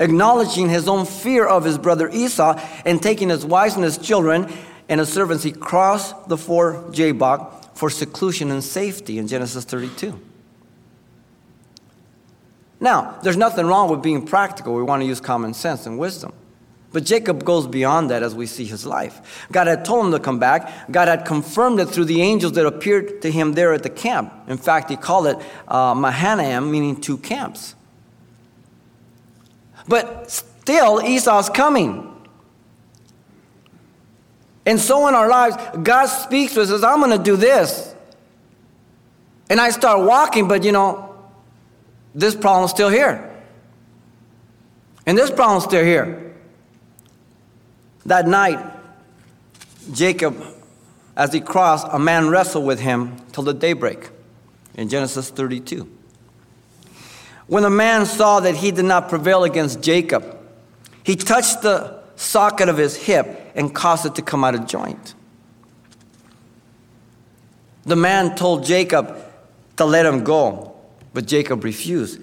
acknowledging 0.00 0.68
his 0.68 0.88
own 0.88 1.06
fear 1.06 1.46
of 1.46 1.64
his 1.64 1.78
brother 1.78 2.08
Esau 2.10 2.60
and 2.84 3.02
taking 3.02 3.28
his 3.28 3.44
wives 3.44 3.74
and 3.74 3.84
his 3.84 3.98
children 3.98 4.50
and 4.88 5.00
his 5.00 5.12
servants. 5.12 5.42
He 5.44 5.52
crossed 5.52 6.28
the 6.28 6.36
ford 6.36 6.92
Jabbok 6.92 7.76
for 7.76 7.90
seclusion 7.90 8.50
and 8.50 8.62
safety 8.62 9.18
in 9.18 9.28
Genesis 9.28 9.64
32. 9.64 10.20
Now, 12.80 13.18
there's 13.22 13.36
nothing 13.36 13.66
wrong 13.66 13.90
with 13.90 14.02
being 14.02 14.24
practical. 14.24 14.74
We 14.74 14.82
want 14.82 15.02
to 15.02 15.06
use 15.06 15.20
common 15.20 15.54
sense 15.54 15.86
and 15.86 15.98
wisdom. 15.98 16.32
But 16.90 17.04
Jacob 17.04 17.44
goes 17.44 17.66
beyond 17.66 18.10
that 18.10 18.22
as 18.22 18.34
we 18.34 18.46
see 18.46 18.64
his 18.64 18.86
life. 18.86 19.46
God 19.52 19.66
had 19.66 19.84
told 19.84 20.06
him 20.06 20.12
to 20.12 20.20
come 20.20 20.38
back. 20.38 20.90
God 20.90 21.08
had 21.08 21.26
confirmed 21.26 21.80
it 21.80 21.86
through 21.86 22.06
the 22.06 22.22
angels 22.22 22.52
that 22.52 22.66
appeared 22.66 23.20
to 23.22 23.30
him 23.30 23.52
there 23.52 23.74
at 23.74 23.82
the 23.82 23.90
camp. 23.90 24.32
In 24.46 24.56
fact, 24.56 24.88
he 24.88 24.96
called 24.96 25.26
it 25.26 25.36
uh, 25.66 25.94
Mahanaim, 25.94 26.70
meaning 26.70 26.98
two 26.98 27.18
camps. 27.18 27.74
But 29.88 30.30
still, 30.30 31.02
Esau's 31.02 31.48
coming. 31.48 32.04
And 34.66 34.78
so 34.78 35.08
in 35.08 35.14
our 35.14 35.28
lives, 35.28 35.56
God 35.82 36.06
speaks 36.06 36.54
to 36.54 36.62
us, 36.62 36.68
says, 36.68 36.84
I'm 36.84 37.00
going 37.00 37.16
to 37.16 37.22
do 37.22 37.36
this. 37.36 37.94
And 39.48 39.60
I 39.60 39.70
start 39.70 40.06
walking, 40.06 40.46
but 40.46 40.62
you 40.62 40.72
know, 40.72 41.16
this 42.14 42.34
problem's 42.34 42.70
still 42.70 42.90
here. 42.90 43.24
And 45.06 45.16
this 45.16 45.30
problem's 45.30 45.64
still 45.64 45.82
here. 45.82 46.34
That 48.04 48.28
night, 48.28 48.58
Jacob, 49.92 50.36
as 51.16 51.32
he 51.32 51.40
crossed, 51.40 51.86
a 51.90 51.98
man 51.98 52.28
wrestled 52.28 52.66
with 52.66 52.80
him 52.80 53.16
till 53.32 53.44
the 53.44 53.54
daybreak 53.54 54.10
in 54.74 54.90
Genesis 54.90 55.30
32. 55.30 55.97
When 57.48 57.62
the 57.62 57.70
man 57.70 58.06
saw 58.06 58.40
that 58.40 58.54
he 58.54 58.70
did 58.70 58.84
not 58.84 59.08
prevail 59.08 59.42
against 59.42 59.82
Jacob, 59.82 60.36
he 61.02 61.16
touched 61.16 61.62
the 61.62 62.02
socket 62.14 62.68
of 62.68 62.76
his 62.76 62.94
hip 62.94 63.52
and 63.54 63.74
caused 63.74 64.04
it 64.06 64.14
to 64.16 64.22
come 64.22 64.44
out 64.44 64.54
of 64.54 64.66
joint. 64.66 65.14
The 67.84 67.96
man 67.96 68.36
told 68.36 68.64
Jacob 68.64 69.16
to 69.78 69.86
let 69.86 70.04
him 70.04 70.24
go, 70.24 70.76
but 71.14 71.26
Jacob 71.26 71.64
refused. 71.64 72.20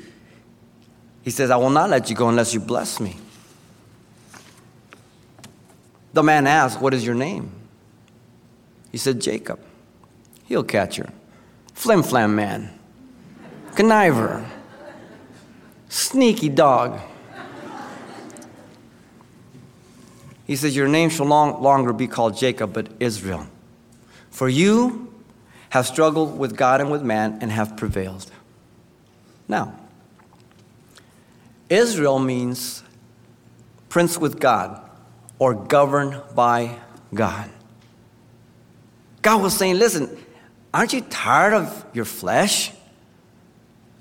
He 1.24 1.32
says, 1.32 1.50
I 1.50 1.56
will 1.56 1.72
not 1.72 1.90
let 1.90 2.08
you 2.10 2.16
go 2.16 2.30
unless 2.30 2.54
you 2.54 2.60
bless 2.60 3.00
me. 3.00 3.18
The 6.14 6.22
man 6.22 6.46
asked, 6.46 6.80
What 6.80 6.94
is 6.94 7.04
your 7.04 7.16
name? 7.16 7.52
He 8.92 9.00
said, 9.00 9.20
Jacob. 9.20 9.60
Heel 10.44 10.64
catcher, 10.64 11.12
flim 11.74 12.04
flam 12.04 12.36
man, 12.36 12.78
conniver, 13.72 14.48
sneaky 15.90 16.50
dog. 16.50 17.00
He 20.46 20.56
says, 20.56 20.76
Your 20.76 20.88
name 20.88 21.10
shall 21.10 21.26
long, 21.26 21.62
longer 21.62 21.94
be 21.94 22.08
called 22.08 22.38
Jacob, 22.38 22.74
but 22.74 22.88
Israel. 23.00 23.48
For 24.30 24.48
you 24.48 25.14
have 25.70 25.88
struggled 25.88 26.38
with 26.38 26.56
God 26.56 26.82
and 26.82 26.92
with 26.92 27.02
man 27.02 27.40
and 27.42 27.52
have 27.52 27.76
prevailed. 27.76 28.30
Now, 29.48 29.76
Israel 31.70 32.20
means 32.20 32.84
prince 33.90 34.18
with 34.18 34.40
God 34.40 34.82
or 35.40 35.54
governed 35.54 36.22
by 36.36 36.78
God. 37.14 37.50
God 39.22 39.42
was 39.42 39.58
saying, 39.58 39.80
Listen, 39.80 40.16
aren't 40.74 40.94
you 40.94 41.02
tired 41.02 41.54
of 41.54 41.86
your 41.94 42.06
flesh? 42.06 42.72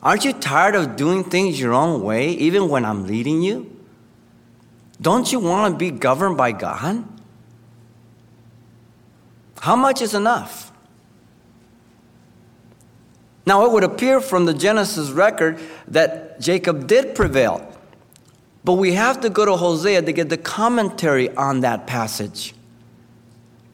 Aren't 0.05 0.25
you 0.25 0.35
tired 0.35 0.75
of 0.75 0.97
doing 0.97 1.25
things 1.25 1.59
your 1.59 1.73
own 1.73 2.03
way, 2.03 2.31
even 2.31 2.69
when 2.69 2.85
I'm 2.85 3.07
leading 3.07 3.41
you? 3.41 3.75
Don't 5.01 5.33
you 5.33 5.41
want 5.41 5.75
to 5.75 5.79
be 5.79 5.91
governed 5.91 6.37
by 6.37 6.53
God? 6.53 7.05
How 9.61 9.77
much 9.77 10.03
is 10.03 10.13
enough? 10.13 10.71
Now, 13.47 13.65
it 13.65 13.73
would 13.73 13.85
appear 13.85 14.21
from 14.21 14.45
the 14.45 14.55
Genesis 14.55 15.11
record 15.11 15.59
that 15.89 16.41
Jacob 16.41 16.87
did 16.87 17.15
prevail. 17.15 17.71
But 18.63 18.75
we 18.75 18.93
have 18.93 19.21
to 19.23 19.31
go 19.31 19.45
to 19.45 19.57
Hosea 19.57 20.03
to 20.03 20.13
get 20.13 20.29
the 20.29 20.39
commentary 20.39 21.35
on 21.37 21.61
that 21.61 21.87
passage. 21.87 22.55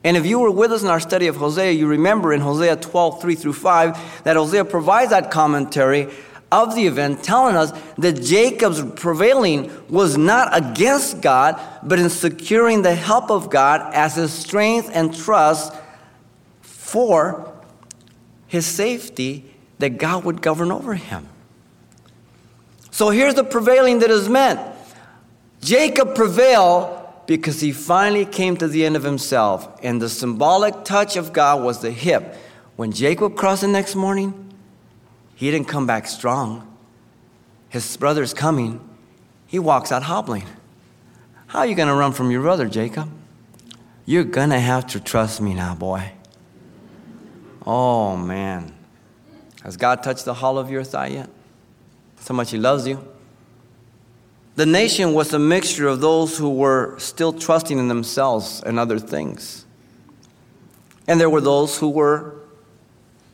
And 0.03 0.17
if 0.17 0.25
you 0.25 0.39
were 0.39 0.51
with 0.51 0.71
us 0.71 0.81
in 0.81 0.89
our 0.89 0.99
study 0.99 1.27
of 1.27 1.35
Hosea, 1.35 1.71
you 1.71 1.87
remember 1.87 2.33
in 2.33 2.41
Hosea 2.41 2.77
12, 2.77 3.21
3 3.21 3.35
through 3.35 3.53
5, 3.53 4.23
that 4.23 4.35
Hosea 4.35 4.65
provides 4.65 5.11
that 5.11 5.29
commentary 5.29 6.11
of 6.51 6.75
the 6.75 6.85
event, 6.85 7.23
telling 7.23 7.55
us 7.55 7.71
that 7.97 8.21
Jacob's 8.21 8.83
prevailing 8.99 9.71
was 9.89 10.17
not 10.17 10.55
against 10.55 11.21
God, 11.21 11.61
but 11.83 11.97
in 11.97 12.09
securing 12.09 12.81
the 12.81 12.93
help 12.93 13.31
of 13.31 13.49
God 13.49 13.93
as 13.93 14.15
his 14.15 14.33
strength 14.33 14.89
and 14.91 15.15
trust 15.15 15.73
for 16.61 17.53
his 18.47 18.65
safety 18.65 19.45
that 19.79 19.97
God 19.97 20.25
would 20.25 20.41
govern 20.41 20.71
over 20.71 20.95
him. 20.95 21.27
So 22.91 23.09
here's 23.09 23.35
the 23.35 23.45
prevailing 23.45 23.99
that 23.99 24.09
is 24.09 24.27
meant 24.27 24.59
Jacob 25.61 26.15
prevailed 26.15 27.00
because 27.25 27.61
he 27.61 27.71
finally 27.71 28.25
came 28.25 28.57
to 28.57 28.67
the 28.67 28.85
end 28.85 28.95
of 28.95 29.03
himself, 29.03 29.79
and 29.83 30.01
the 30.01 30.09
symbolic 30.09 30.83
touch 30.83 31.15
of 31.15 31.33
God 31.33 31.63
was 31.63 31.79
the 31.81 31.91
hip. 31.91 32.35
When 32.75 32.91
Jacob 32.91 33.35
crossed 33.35 33.61
the 33.61 33.67
next 33.67 33.95
morning, 33.95 34.53
he 35.35 35.51
didn't 35.51 35.67
come 35.67 35.87
back 35.87 36.07
strong. 36.07 36.67
His 37.69 37.95
brother's 37.97 38.33
coming. 38.33 38.79
He 39.47 39.59
walks 39.59 39.91
out 39.91 40.03
hobbling. 40.03 40.45
How 41.47 41.59
are 41.59 41.65
you 41.65 41.75
going 41.75 41.87
to 41.87 41.93
run 41.93 42.13
from 42.13 42.31
your 42.31 42.41
brother, 42.41 42.67
Jacob? 42.67 43.09
You're 44.05 44.23
going 44.23 44.49
to 44.49 44.59
have 44.59 44.87
to 44.87 44.99
trust 44.99 45.41
me 45.41 45.53
now, 45.53 45.75
boy. 45.75 46.11
Oh, 47.65 48.17
man. 48.17 48.73
Has 49.63 49.77
God 49.77 50.03
touched 50.03 50.25
the 50.25 50.33
hollow 50.33 50.61
of 50.61 50.71
your 50.71 50.83
thigh 50.83 51.07
yet? 51.07 51.29
So 52.19 52.33
much 52.33 52.51
He 52.51 52.57
loves 52.57 52.87
you. 52.87 53.05
The 54.55 54.65
nation 54.65 55.13
was 55.13 55.33
a 55.33 55.39
mixture 55.39 55.87
of 55.87 56.01
those 56.01 56.37
who 56.37 56.49
were 56.49 56.97
still 56.99 57.31
trusting 57.31 57.77
in 57.77 57.87
themselves 57.87 58.61
and 58.65 58.77
other 58.77 58.99
things. 58.99 59.65
And 61.07 61.19
there 61.19 61.29
were 61.29 61.41
those 61.41 61.77
who 61.77 61.89
were 61.89 62.35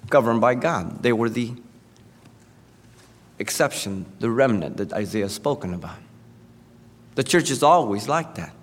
governed 0.09 0.41
by 0.41 0.55
God. 0.55 1.01
They 1.01 1.13
were 1.13 1.29
the 1.29 1.53
exception, 3.39 4.05
the 4.19 4.29
remnant 4.29 4.77
that 4.77 4.93
Isaiah 4.93 5.29
spoken 5.29 5.73
about. 5.73 5.97
The 7.15 7.23
church 7.23 7.49
is 7.49 7.63
always 7.63 8.07
like 8.07 8.35
that. 8.35 8.53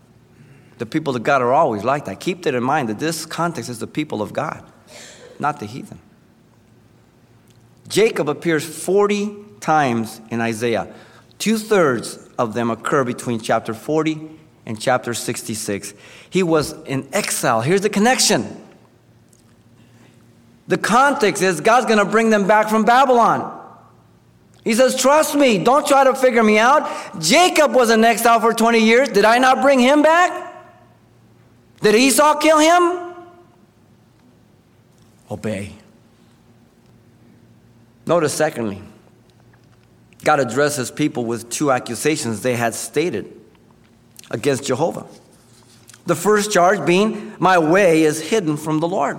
The 0.78 0.86
people 0.86 1.14
of 1.14 1.22
God 1.22 1.42
are 1.42 1.52
always 1.52 1.84
like 1.84 2.04
that. 2.06 2.20
Keep 2.20 2.44
that 2.44 2.54
in 2.54 2.62
mind 2.62 2.88
that 2.88 2.98
this 2.98 3.26
context 3.26 3.70
is 3.70 3.78
the 3.78 3.86
people 3.86 4.22
of 4.22 4.32
God, 4.32 4.64
not 5.38 5.60
the 5.60 5.66
heathen. 5.66 5.98
Jacob 7.88 8.28
appears 8.28 8.64
40 8.64 9.36
times 9.60 10.20
in 10.30 10.40
Isaiah. 10.40 10.92
Two 11.38 11.58
thirds 11.58 12.23
of 12.38 12.54
them 12.54 12.70
occur 12.70 13.04
between 13.04 13.40
chapter 13.40 13.74
40 13.74 14.30
and 14.66 14.80
chapter 14.80 15.14
66. 15.14 15.94
He 16.30 16.42
was 16.42 16.72
in 16.84 17.08
exile. 17.12 17.60
Here's 17.60 17.82
the 17.82 17.90
connection. 17.90 18.60
The 20.66 20.78
context 20.78 21.42
is 21.42 21.60
God's 21.60 21.86
going 21.86 21.98
to 21.98 22.04
bring 22.04 22.30
them 22.30 22.46
back 22.46 22.68
from 22.68 22.84
Babylon. 22.84 23.60
He 24.64 24.72
says, 24.72 24.98
Trust 25.00 25.34
me, 25.34 25.62
don't 25.62 25.86
try 25.86 26.04
to 26.04 26.14
figure 26.14 26.42
me 26.42 26.58
out. 26.58 27.20
Jacob 27.20 27.74
was 27.74 27.90
in 27.90 28.02
exile 28.02 28.40
for 28.40 28.54
20 28.54 28.78
years. 28.78 29.10
Did 29.10 29.26
I 29.26 29.38
not 29.38 29.60
bring 29.60 29.78
him 29.78 30.02
back? 30.02 30.52
Did 31.82 31.94
Esau 31.94 32.38
kill 32.38 32.58
him? 32.58 33.14
Obey. 35.30 35.72
Notice, 38.06 38.32
secondly, 38.32 38.82
God 40.24 40.40
addresses 40.40 40.90
people 40.90 41.24
with 41.24 41.50
two 41.50 41.70
accusations 41.70 42.42
they 42.42 42.56
had 42.56 42.74
stated 42.74 43.30
against 44.30 44.64
Jehovah. 44.64 45.06
The 46.06 46.16
first 46.16 46.52
charge 46.52 46.84
being, 46.86 47.34
My 47.38 47.58
way 47.58 48.02
is 48.02 48.20
hidden 48.20 48.56
from 48.56 48.80
the 48.80 48.88
Lord. 48.88 49.18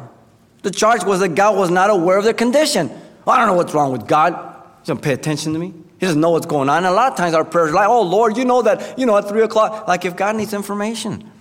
The 0.63 0.71
charge 0.71 1.03
was 1.03 1.19
that 1.19 1.29
God 1.29 1.57
was 1.57 1.69
not 1.69 1.89
aware 1.89 2.17
of 2.17 2.23
their 2.23 2.33
condition. 2.33 2.89
I 3.27 3.37
don't 3.37 3.47
know 3.47 3.53
what's 3.53 3.73
wrong 3.73 3.91
with 3.91 4.07
God. 4.07 4.33
He 4.33 4.87
doesn't 4.87 5.01
pay 5.01 5.13
attention 5.13 5.53
to 5.53 5.59
me. 5.59 5.73
He 5.99 6.05
doesn't 6.05 6.19
know 6.19 6.31
what's 6.31 6.45
going 6.45 6.69
on. 6.69 6.77
And 6.77 6.87
a 6.87 6.91
lot 6.91 7.11
of 7.11 7.17
times 7.17 7.33
our 7.33 7.45
prayers 7.45 7.71
are 7.71 7.75
like, 7.75 7.87
oh, 7.87 8.01
Lord, 8.01 8.37
you 8.37 8.45
know 8.45 8.61
that, 8.63 8.97
you 8.99 9.05
know, 9.05 9.17
at 9.17 9.27
3 9.27 9.43
o'clock. 9.43 9.87
Like 9.87 10.05
if 10.05 10.15
God 10.15 10.35
needs 10.35 10.53
information. 10.53 11.31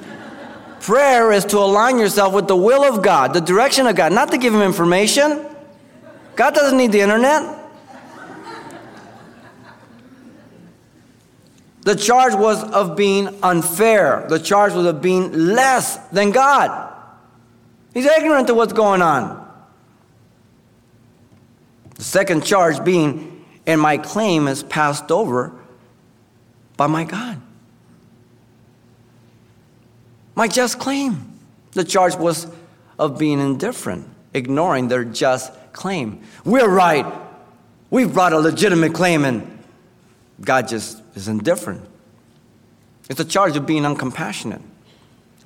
Prayer 0.80 1.32
is 1.32 1.44
to 1.46 1.58
align 1.58 1.98
yourself 1.98 2.34
with 2.34 2.48
the 2.48 2.56
will 2.56 2.84
of 2.84 3.02
God, 3.02 3.32
the 3.32 3.40
direction 3.40 3.86
of 3.86 3.96
God, 3.96 4.12
not 4.12 4.30
to 4.30 4.38
give 4.38 4.54
him 4.54 4.62
information. 4.62 5.46
God 6.34 6.54
doesn't 6.54 6.76
need 6.76 6.92
the 6.92 7.00
internet. 7.00 7.55
The 11.86 11.94
charge 11.94 12.34
was 12.34 12.64
of 12.72 12.96
being 12.96 13.28
unfair. 13.44 14.26
The 14.28 14.40
charge 14.40 14.72
was 14.72 14.86
of 14.86 15.00
being 15.00 15.32
less 15.32 15.96
than 16.08 16.32
God. 16.32 16.92
He's 17.94 18.06
ignorant 18.06 18.48
to 18.48 18.54
what's 18.54 18.72
going 18.72 19.02
on. 19.02 19.48
The 21.94 22.02
second 22.02 22.44
charge 22.44 22.84
being, 22.84 23.44
and 23.68 23.80
my 23.80 23.98
claim 23.98 24.48
is 24.48 24.64
passed 24.64 25.12
over 25.12 25.52
by 26.76 26.88
my 26.88 27.04
God. 27.04 27.40
My 30.34 30.48
just 30.48 30.80
claim. 30.80 31.38
The 31.70 31.84
charge 31.84 32.16
was 32.16 32.48
of 32.98 33.16
being 33.16 33.38
indifferent, 33.38 34.08
ignoring 34.34 34.88
their 34.88 35.04
just 35.04 35.52
claim. 35.72 36.20
We're 36.44 36.68
right. 36.68 37.06
We've 37.90 38.12
brought 38.12 38.32
a 38.32 38.40
legitimate 38.40 38.92
claim, 38.92 39.24
and 39.24 39.62
God 40.40 40.66
just 40.66 41.00
is 41.16 41.28
indifferent. 41.28 41.82
It's 43.08 43.20
a 43.20 43.24
charge 43.24 43.56
of 43.56 43.66
being 43.66 43.82
uncompassionate. 43.82 44.62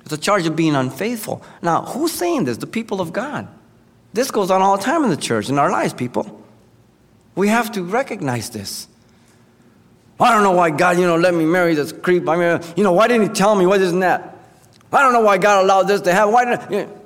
It's 0.03 0.13
a 0.13 0.17
charge 0.17 0.45
of 0.45 0.55
being 0.55 0.75
unfaithful. 0.75 1.43
Now, 1.61 1.83
who's 1.83 2.11
saying 2.11 2.45
this? 2.45 2.57
The 2.57 2.67
people 2.67 3.01
of 3.01 3.13
God. 3.13 3.47
This 4.13 4.29
goes 4.29 4.51
on 4.51 4.61
all 4.61 4.77
the 4.77 4.83
time 4.83 5.03
in 5.03 5.09
the 5.09 5.17
church, 5.17 5.49
in 5.49 5.57
our 5.57 5.71
lives, 5.71 5.93
people. 5.93 6.43
We 7.35 7.47
have 7.47 7.71
to 7.73 7.83
recognize 7.83 8.49
this. 8.49 8.87
I 10.19 10.33
don't 10.33 10.43
know 10.43 10.51
why 10.51 10.69
God, 10.69 10.99
you 10.99 11.07
know, 11.07 11.15
let 11.15 11.33
me 11.33 11.45
marry 11.45 11.73
this 11.73 11.91
creep. 11.91 12.27
I 12.27 12.35
mean, 12.35 12.61
you 12.75 12.83
know, 12.83 12.91
why 12.91 13.07
didn't 13.07 13.29
He 13.29 13.33
tell 13.33 13.55
me? 13.55 13.65
What 13.65 13.81
isn't 13.81 14.01
that? 14.01 14.37
I 14.91 15.01
don't 15.01 15.13
know 15.13 15.21
why 15.21 15.37
God 15.37 15.63
allowed 15.63 15.83
this 15.83 16.01
to 16.01 16.13
happen. 16.13 16.33
Why 16.33 16.45
didn't? 16.45 16.71
You 16.71 16.77
know. 16.85 17.01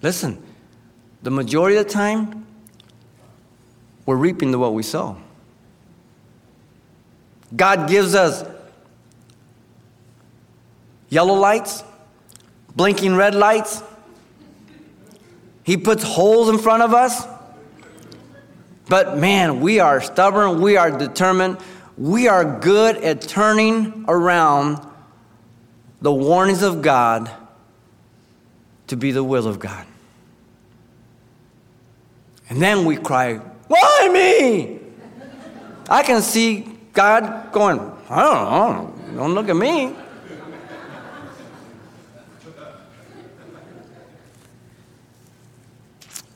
Listen, 0.00 0.42
the 1.22 1.30
majority 1.30 1.76
of 1.76 1.86
the 1.86 1.90
time, 1.90 2.46
we're 4.06 4.16
reaping 4.16 4.52
the 4.52 4.58
what 4.58 4.74
we 4.74 4.82
sow. 4.82 5.16
God 7.54 7.88
gives 7.88 8.14
us 8.14 8.44
yellow 11.08 11.34
lights, 11.34 11.84
blinking 12.74 13.16
red 13.16 13.34
lights. 13.34 13.82
He 15.62 15.76
puts 15.76 16.02
holes 16.02 16.48
in 16.48 16.58
front 16.58 16.82
of 16.82 16.92
us 16.92 17.26
But 18.88 19.16
man, 19.18 19.60
we 19.60 19.80
are 19.80 20.00
stubborn, 20.00 20.60
we 20.60 20.76
are 20.76 20.90
determined, 20.90 21.58
we 21.96 22.28
are 22.28 22.60
good 22.60 22.96
at 22.98 23.22
turning 23.22 24.04
around 24.08 24.80
the 26.00 26.12
warnings 26.12 26.62
of 26.62 26.82
God 26.82 27.30
to 28.88 28.96
be 28.96 29.10
the 29.10 29.24
will 29.24 29.46
of 29.46 29.58
God. 29.58 29.86
And 32.50 32.60
then 32.60 32.84
we 32.84 32.96
cry, 32.96 33.36
Why 33.68 34.10
me? 34.12 34.80
I 35.88 36.02
can 36.02 36.20
see 36.20 36.68
God 36.94 37.52
going, 37.52 37.80
I 38.08 38.22
don't 38.22 39.14
know, 39.14 39.16
don't 39.16 39.34
look 39.34 39.48
at 39.48 39.56
me. 39.56 39.94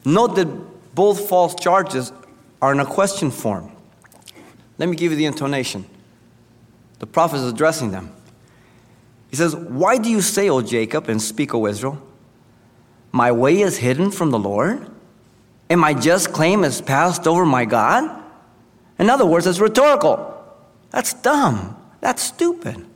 Note 0.04 0.36
that 0.36 0.94
both 0.94 1.28
false 1.28 1.54
charges 1.54 2.12
are 2.60 2.72
in 2.72 2.80
a 2.80 2.86
question 2.86 3.30
form. 3.30 3.70
Let 4.78 4.88
me 4.88 4.96
give 4.96 5.12
you 5.12 5.18
the 5.18 5.26
intonation. 5.26 5.84
The 6.98 7.06
prophet 7.06 7.36
is 7.36 7.44
addressing 7.44 7.90
them. 7.90 8.12
He 9.30 9.36
says, 9.36 9.54
Why 9.54 9.98
do 9.98 10.10
you 10.10 10.22
say, 10.22 10.48
O 10.48 10.62
Jacob, 10.62 11.08
and 11.08 11.20
speak, 11.20 11.54
O 11.54 11.66
Israel? 11.66 12.02
My 13.12 13.30
way 13.30 13.60
is 13.60 13.76
hidden 13.76 14.10
from 14.10 14.30
the 14.30 14.38
Lord, 14.38 14.88
and 15.68 15.80
my 15.80 15.94
just 15.94 16.32
claim 16.32 16.64
is 16.64 16.80
passed 16.80 17.26
over 17.26 17.44
my 17.44 17.64
God? 17.64 18.24
In 18.98 19.10
other 19.10 19.26
words, 19.26 19.46
it's 19.46 19.60
rhetorical. 19.60 20.37
That's 20.90 21.14
dumb. 21.14 21.76
That's 22.00 22.22
stupid. 22.22 22.86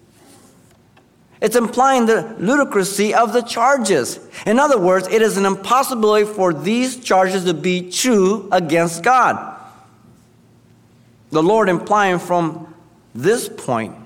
It's 1.40 1.56
implying 1.56 2.06
the 2.06 2.36
ludicrousy 2.38 3.12
of 3.12 3.32
the 3.32 3.42
charges. 3.42 4.20
In 4.46 4.60
other 4.60 4.78
words, 4.78 5.08
it 5.08 5.22
is 5.22 5.36
an 5.36 5.44
impossibility 5.44 6.24
for 6.24 6.54
these 6.54 7.02
charges 7.02 7.44
to 7.44 7.54
be 7.54 7.90
true 7.90 8.48
against 8.52 9.02
God. 9.02 9.58
The 11.30 11.42
Lord 11.42 11.68
implying 11.68 12.20
from 12.20 12.72
this 13.14 13.48
point 13.48 13.96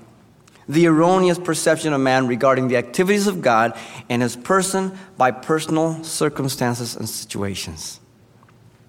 the 0.67 0.87
erroneous 0.87 1.37
perception 1.37 1.93
of 1.93 2.01
man 2.01 2.27
regarding 2.27 2.69
the 2.69 2.77
activities 2.77 3.27
of 3.27 3.41
God 3.41 3.77
and 4.09 4.21
his 4.21 4.35
person 4.35 4.97
by 5.15 5.31
personal 5.31 6.03
circumstances 6.03 6.95
and 6.95 7.07
situations. 7.07 7.99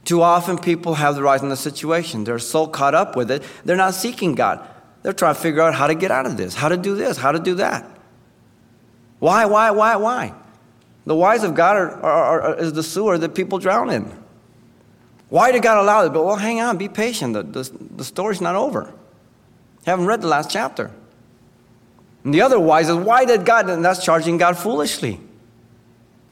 Too 0.04 0.22
often 0.22 0.58
people 0.58 0.94
have 0.94 1.16
the 1.16 1.22
rise 1.22 1.42
in 1.42 1.50
the 1.50 1.56
situation. 1.56 2.24
They're 2.24 2.38
so 2.38 2.66
caught 2.66 2.94
up 2.94 3.14
with 3.14 3.30
it, 3.30 3.42
they're 3.64 3.76
not 3.76 3.94
seeking 3.94 4.34
God. 4.34 4.66
They're 5.02 5.12
trying 5.12 5.34
to 5.34 5.40
figure 5.40 5.62
out 5.62 5.74
how 5.74 5.86
to 5.86 5.94
get 5.94 6.10
out 6.10 6.26
of 6.26 6.36
this, 6.36 6.54
how 6.54 6.68
to 6.68 6.76
do 6.76 6.94
this, 6.94 7.16
how 7.16 7.32
to 7.32 7.38
do 7.38 7.54
that. 7.56 7.86
Why, 9.18 9.46
why, 9.46 9.70
why, 9.70 9.96
why? 9.96 10.34
The 11.06 11.14
whys 11.14 11.42
of 11.42 11.54
God 11.54 11.76
are, 11.76 11.90
are, 12.02 12.40
are, 12.42 12.58
is 12.58 12.72
the 12.72 12.82
sewer 12.82 13.18
that 13.18 13.34
people 13.34 13.58
drown 13.58 13.90
in. 13.90 14.12
Why 15.28 15.52
did 15.52 15.62
God 15.62 15.82
allow 15.82 16.04
it? 16.04 16.10
But 16.10 16.24
well, 16.24 16.36
hang 16.36 16.60
on, 16.60 16.78
be 16.78 16.88
patient. 16.88 17.34
The, 17.34 17.42
the, 17.42 17.70
the 17.96 18.04
story's 18.04 18.40
not 18.40 18.54
over. 18.54 18.92
haven't 19.84 20.06
read 20.06 20.20
the 20.20 20.28
last 20.28 20.50
chapter. 20.50 20.90
And 22.24 22.34
the 22.34 22.42
other 22.42 22.58
why 22.58 22.80
is 22.80 22.92
why 22.92 23.24
did 23.24 23.44
God, 23.44 23.70
and 23.70 23.84
that's 23.84 24.04
charging 24.04 24.38
God 24.38 24.58
foolishly. 24.58 25.20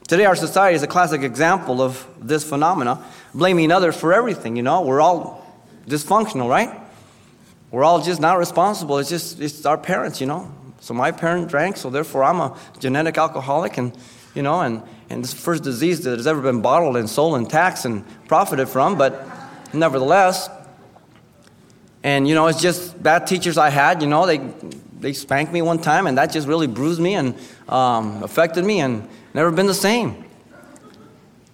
Today, 0.09 0.25
our 0.25 0.37
society 0.37 0.77
is 0.77 0.83
a 0.83 0.87
classic 0.87 1.23
example 1.23 1.83
of 1.83 2.07
this 2.21 2.45
phenomena, 2.45 3.03
blaming 3.35 3.73
others 3.73 3.97
for 3.97 4.13
everything. 4.13 4.57
You 4.57 4.63
know, 4.63 4.83
we're 4.83 5.01
all 5.01 5.45
dysfunctional, 5.87 6.49
right? 6.49 6.71
We're 7.77 7.85
all 7.85 8.01
just 8.01 8.23
not 8.23 8.39
responsible. 8.39 8.97
It's 8.97 9.11
just 9.11 9.39
it's 9.39 9.67
our 9.67 9.77
parents, 9.77 10.19
you 10.19 10.27
know. 10.27 10.51
So 10.81 10.95
my 10.95 11.11
parent 11.11 11.51
drank, 11.51 11.77
so 11.77 11.91
therefore 11.91 12.25
I'm 12.25 12.41
a 12.41 12.59
genetic 12.79 13.19
alcoholic, 13.19 13.77
and 13.77 13.95
you 14.35 14.41
know, 14.41 14.63
and 14.63 14.83
and 15.11 15.23
this 15.23 15.35
first 15.35 15.63
disease 15.63 16.01
that 16.05 16.17
has 16.17 16.27
ever 16.27 16.41
been 16.41 16.63
bottled 16.63 16.97
and 16.97 17.07
sold 17.07 17.37
and 17.37 17.51
taxed 17.51 17.85
and 17.85 18.03
profited 18.29 18.71
from, 18.71 18.97
but 18.97 19.29
nevertheless. 19.75 20.49
And 22.03 22.27
you 22.27 22.35
know, 22.35 22.47
it's 22.47 22.63
just 22.63 23.03
bad 23.03 23.27
teachers 23.27 23.59
I 23.59 23.69
had. 23.69 24.01
You 24.01 24.09
know, 24.09 24.25
they 24.25 24.39
they 24.99 25.13
spanked 25.13 25.53
me 25.53 25.61
one 25.61 25.79
time, 25.79 26.07
and 26.07 26.17
that 26.17 26.33
just 26.33 26.49
really 26.49 26.69
bruised 26.69 27.03
me 27.03 27.13
and 27.13 27.35
um, 27.69 28.23
affected 28.23 28.65
me, 28.65 28.81
and 28.81 29.07
never 29.35 29.51
been 29.51 29.67
the 29.67 29.75
same. 29.75 30.25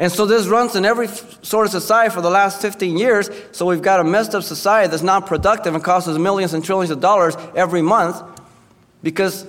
And 0.02 0.10
so 0.10 0.26
this 0.26 0.48
runs 0.48 0.74
in 0.74 0.84
every 0.84 1.06
sort 1.06 1.64
of 1.64 1.70
society 1.70 2.12
for 2.12 2.20
the 2.20 2.28
last 2.28 2.60
15 2.60 2.98
years. 2.98 3.30
So 3.52 3.66
we've 3.66 3.80
got 3.80 4.00
a 4.00 4.04
messed 4.04 4.34
up 4.34 4.42
society 4.42 4.90
that's 4.90 5.04
not 5.04 5.28
productive 5.28 5.76
and 5.76 5.84
costs 5.84 6.08
us 6.08 6.18
millions 6.18 6.54
and 6.54 6.64
trillions 6.64 6.90
of 6.90 6.98
dollars 6.98 7.36
every 7.54 7.82
month 7.82 8.20
because 9.04 9.46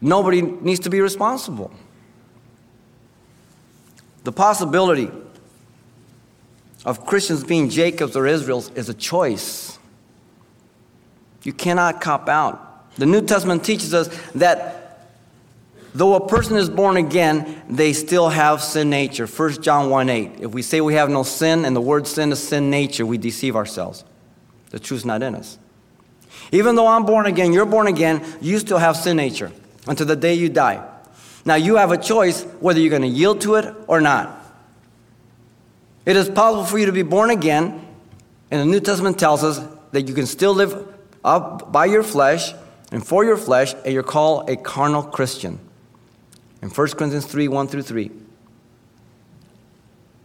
nobody 0.00 0.42
needs 0.42 0.80
to 0.80 0.90
be 0.90 1.00
responsible. 1.00 1.72
The 4.24 4.32
possibility 4.32 5.08
of 6.84 7.06
Christians 7.06 7.44
being 7.44 7.68
Jacobs 7.68 8.16
or 8.16 8.26
Israel's 8.26 8.68
is 8.70 8.88
a 8.88 8.94
choice. 8.94 9.78
You 11.44 11.52
cannot 11.52 12.00
cop 12.00 12.28
out. 12.28 12.96
The 12.96 13.06
New 13.06 13.22
Testament 13.22 13.64
teaches 13.64 13.94
us 13.94 14.08
that 14.34 14.81
though 15.94 16.14
a 16.14 16.26
person 16.26 16.56
is 16.56 16.68
born 16.68 16.96
again, 16.96 17.62
they 17.68 17.92
still 17.92 18.28
have 18.28 18.62
sin 18.62 18.90
nature. 18.90 19.26
1 19.26 19.62
John 19.62 19.90
1 19.90 20.08
8. 20.08 20.32
If 20.40 20.52
we 20.52 20.62
say 20.62 20.80
we 20.80 20.94
have 20.94 21.10
no 21.10 21.22
sin 21.22 21.64
and 21.64 21.74
the 21.74 21.80
word 21.80 22.06
sin 22.06 22.32
is 22.32 22.42
sin 22.42 22.70
nature, 22.70 23.04
we 23.04 23.18
deceive 23.18 23.56
ourselves. 23.56 24.04
The 24.70 24.78
truth's 24.78 25.04
not 25.04 25.22
in 25.22 25.34
us. 25.34 25.58
Even 26.50 26.74
though 26.76 26.86
I'm 26.86 27.04
born 27.04 27.26
again, 27.26 27.52
you're 27.52 27.66
born 27.66 27.86
again, 27.86 28.24
you 28.40 28.58
still 28.58 28.78
have 28.78 28.96
sin 28.96 29.16
nature 29.16 29.52
until 29.86 30.06
the 30.06 30.16
day 30.16 30.34
you 30.34 30.48
die. 30.48 30.86
Now 31.44 31.56
you 31.56 31.76
have 31.76 31.92
a 31.92 31.98
choice 31.98 32.42
whether 32.60 32.80
you're 32.80 32.90
going 32.90 33.02
to 33.02 33.08
yield 33.08 33.40
to 33.42 33.56
it 33.56 33.74
or 33.86 34.00
not. 34.00 34.38
It 36.04 36.16
is 36.16 36.28
possible 36.28 36.64
for 36.64 36.78
you 36.78 36.86
to 36.86 36.92
be 36.92 37.02
born 37.02 37.30
again, 37.30 37.86
and 38.50 38.60
the 38.60 38.66
New 38.66 38.80
Testament 38.80 39.18
tells 39.18 39.44
us 39.44 39.60
that 39.92 40.02
you 40.08 40.14
can 40.14 40.26
still 40.26 40.52
live 40.52 40.88
up 41.24 41.70
by 41.70 41.86
your 41.86 42.02
flesh 42.02 42.52
and 42.90 43.06
for 43.06 43.24
your 43.24 43.36
flesh, 43.36 43.74
and 43.84 43.94
you're 43.94 44.02
called 44.02 44.50
a 44.50 44.56
carnal 44.56 45.02
Christian. 45.02 45.58
In 46.62 46.70
1 46.70 46.88
Corinthians 46.90 47.26
3 47.26 47.48
1 47.48 47.68
through 47.68 47.82
3. 47.82 48.10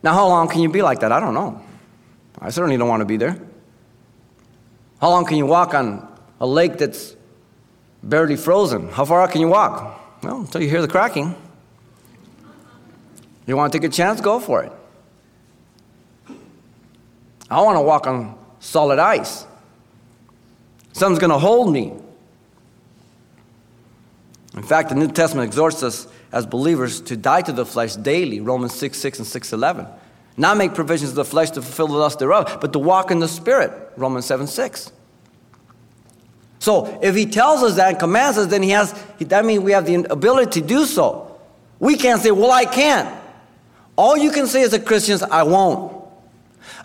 Now, 0.03 0.13
how 0.13 0.27
long 0.27 0.47
can 0.47 0.61
you 0.61 0.69
be 0.69 0.81
like 0.81 0.99
that? 0.99 1.11
I 1.11 1.19
don't 1.19 1.33
know. 1.33 1.61
I 2.39 2.51
certainly 2.51 2.77
don't 2.77 2.87
want 2.87 3.01
to 3.01 3.05
be 3.05 3.17
there. 3.17 3.37
How 5.01 5.09
long 5.09 5.25
can 5.25 5.37
you 5.37 5.45
walk 5.45 5.73
on 5.73 6.07
a 6.39 6.45
lake 6.45 6.77
that's 6.77 7.15
barely 8.03 8.35
frozen. 8.35 8.89
How 8.89 9.05
far 9.05 9.21
out 9.21 9.31
can 9.31 9.41
you 9.41 9.47
walk? 9.47 10.23
Well, 10.23 10.41
until 10.41 10.61
you 10.61 10.69
hear 10.69 10.81
the 10.81 10.87
cracking. 10.87 11.35
You 13.45 13.55
want 13.55 13.71
to 13.71 13.79
take 13.79 13.87
a 13.87 13.91
chance? 13.91 14.21
Go 14.21 14.39
for 14.39 14.63
it. 14.63 14.71
I 17.49 17.61
want 17.61 17.77
to 17.77 17.81
walk 17.81 18.07
on 18.07 18.37
solid 18.59 18.99
ice. 18.99 19.45
Something's 20.91 21.19
going 21.19 21.31
to 21.31 21.37
hold 21.37 21.71
me. 21.71 21.93
In 24.53 24.63
fact, 24.63 24.89
the 24.89 24.95
New 24.95 25.07
Testament 25.07 25.47
exhorts 25.47 25.83
us 25.83 26.07
as 26.31 26.45
believers 26.45 27.01
to 27.01 27.17
die 27.17 27.41
to 27.41 27.51
the 27.51 27.65
flesh 27.65 27.95
daily, 27.95 28.39
Romans 28.39 28.73
6 28.73 28.97
6 28.97 29.19
and 29.19 29.27
6 29.27 29.53
11. 29.53 29.87
Not 30.37 30.57
make 30.57 30.75
provisions 30.75 31.09
of 31.11 31.15
the 31.15 31.25
flesh 31.25 31.49
to 31.51 31.61
fulfill 31.61 31.87
the 31.87 31.97
lust 31.97 32.19
thereof, 32.19 32.59
but 32.61 32.73
to 32.73 32.79
walk 32.79 33.09
in 33.09 33.19
the 33.19 33.27
Spirit, 33.27 33.71
Romans 33.97 34.25
7 34.25 34.45
6. 34.45 34.91
So 36.59 36.99
if 37.01 37.15
he 37.15 37.25
tells 37.25 37.63
us 37.63 37.75
that 37.75 37.89
and 37.89 37.99
commands 37.99 38.37
us, 38.37 38.47
then 38.47 38.61
he 38.61 38.71
has, 38.71 38.93
that 39.19 39.45
means 39.45 39.63
we 39.63 39.71
have 39.71 39.85
the 39.85 40.11
ability 40.11 40.61
to 40.61 40.67
do 40.67 40.85
so. 40.85 41.39
We 41.79 41.95
can't 41.95 42.21
say, 42.21 42.31
well, 42.31 42.51
I 42.51 42.65
can't. 42.65 43.15
All 43.95 44.17
you 44.17 44.31
can 44.31 44.47
say 44.47 44.63
as 44.63 44.73
a 44.73 44.79
Christian 44.79 45.15
is, 45.15 45.23
I 45.23 45.43
won't. 45.43 45.95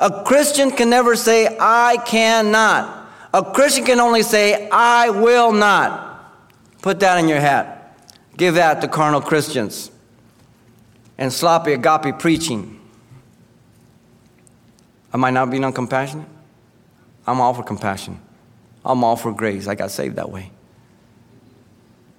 A 0.01 0.25
Christian 0.25 0.71
can 0.71 0.91
never 0.91 1.17
say, 1.17 1.57
I 1.61 1.97
cannot. 2.07 3.11
A 3.35 3.43
Christian 3.53 3.85
can 3.85 4.01
only 4.01 4.23
say, 4.23 4.69
I 4.71 5.11
will 5.11 5.53
not. 5.53 6.09
Put 6.83 7.01
that 7.01 7.19
in 7.19 7.29
your 7.29 7.41
hat. 7.41 7.82
Give 8.37 8.55
that 8.55 8.81
to 8.81 8.89
carnal 8.89 9.21
Christians 9.21 9.91
and 11.19 11.33
sloppy 11.33 11.73
agape 11.73 12.19
preaching. 12.19 12.81
Am 15.13 15.25
I 15.25 15.31
not 15.31 15.51
being 15.51 15.63
uncompassionate? 15.63 16.27
I'm 17.27 17.41
all 17.41 17.55
for 17.55 17.63
compassion. 17.63 18.21
I'm 18.85 19.05
all 19.05 19.17
for 19.17 19.33
grace. 19.33 19.69
I 19.69 19.75
got 19.75 19.91
saved 19.91 20.17
that 20.17 20.31
way. 20.31 20.51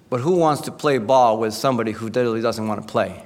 But 0.08 0.20
who 0.20 0.36
wants 0.36 0.62
to 0.62 0.70
play 0.70 0.98
ball 0.98 1.38
with 1.38 1.54
somebody 1.54 1.92
who 1.92 2.06
literally 2.06 2.40
doesn't 2.40 2.66
want 2.66 2.80
to 2.80 2.86
play? 2.86 3.24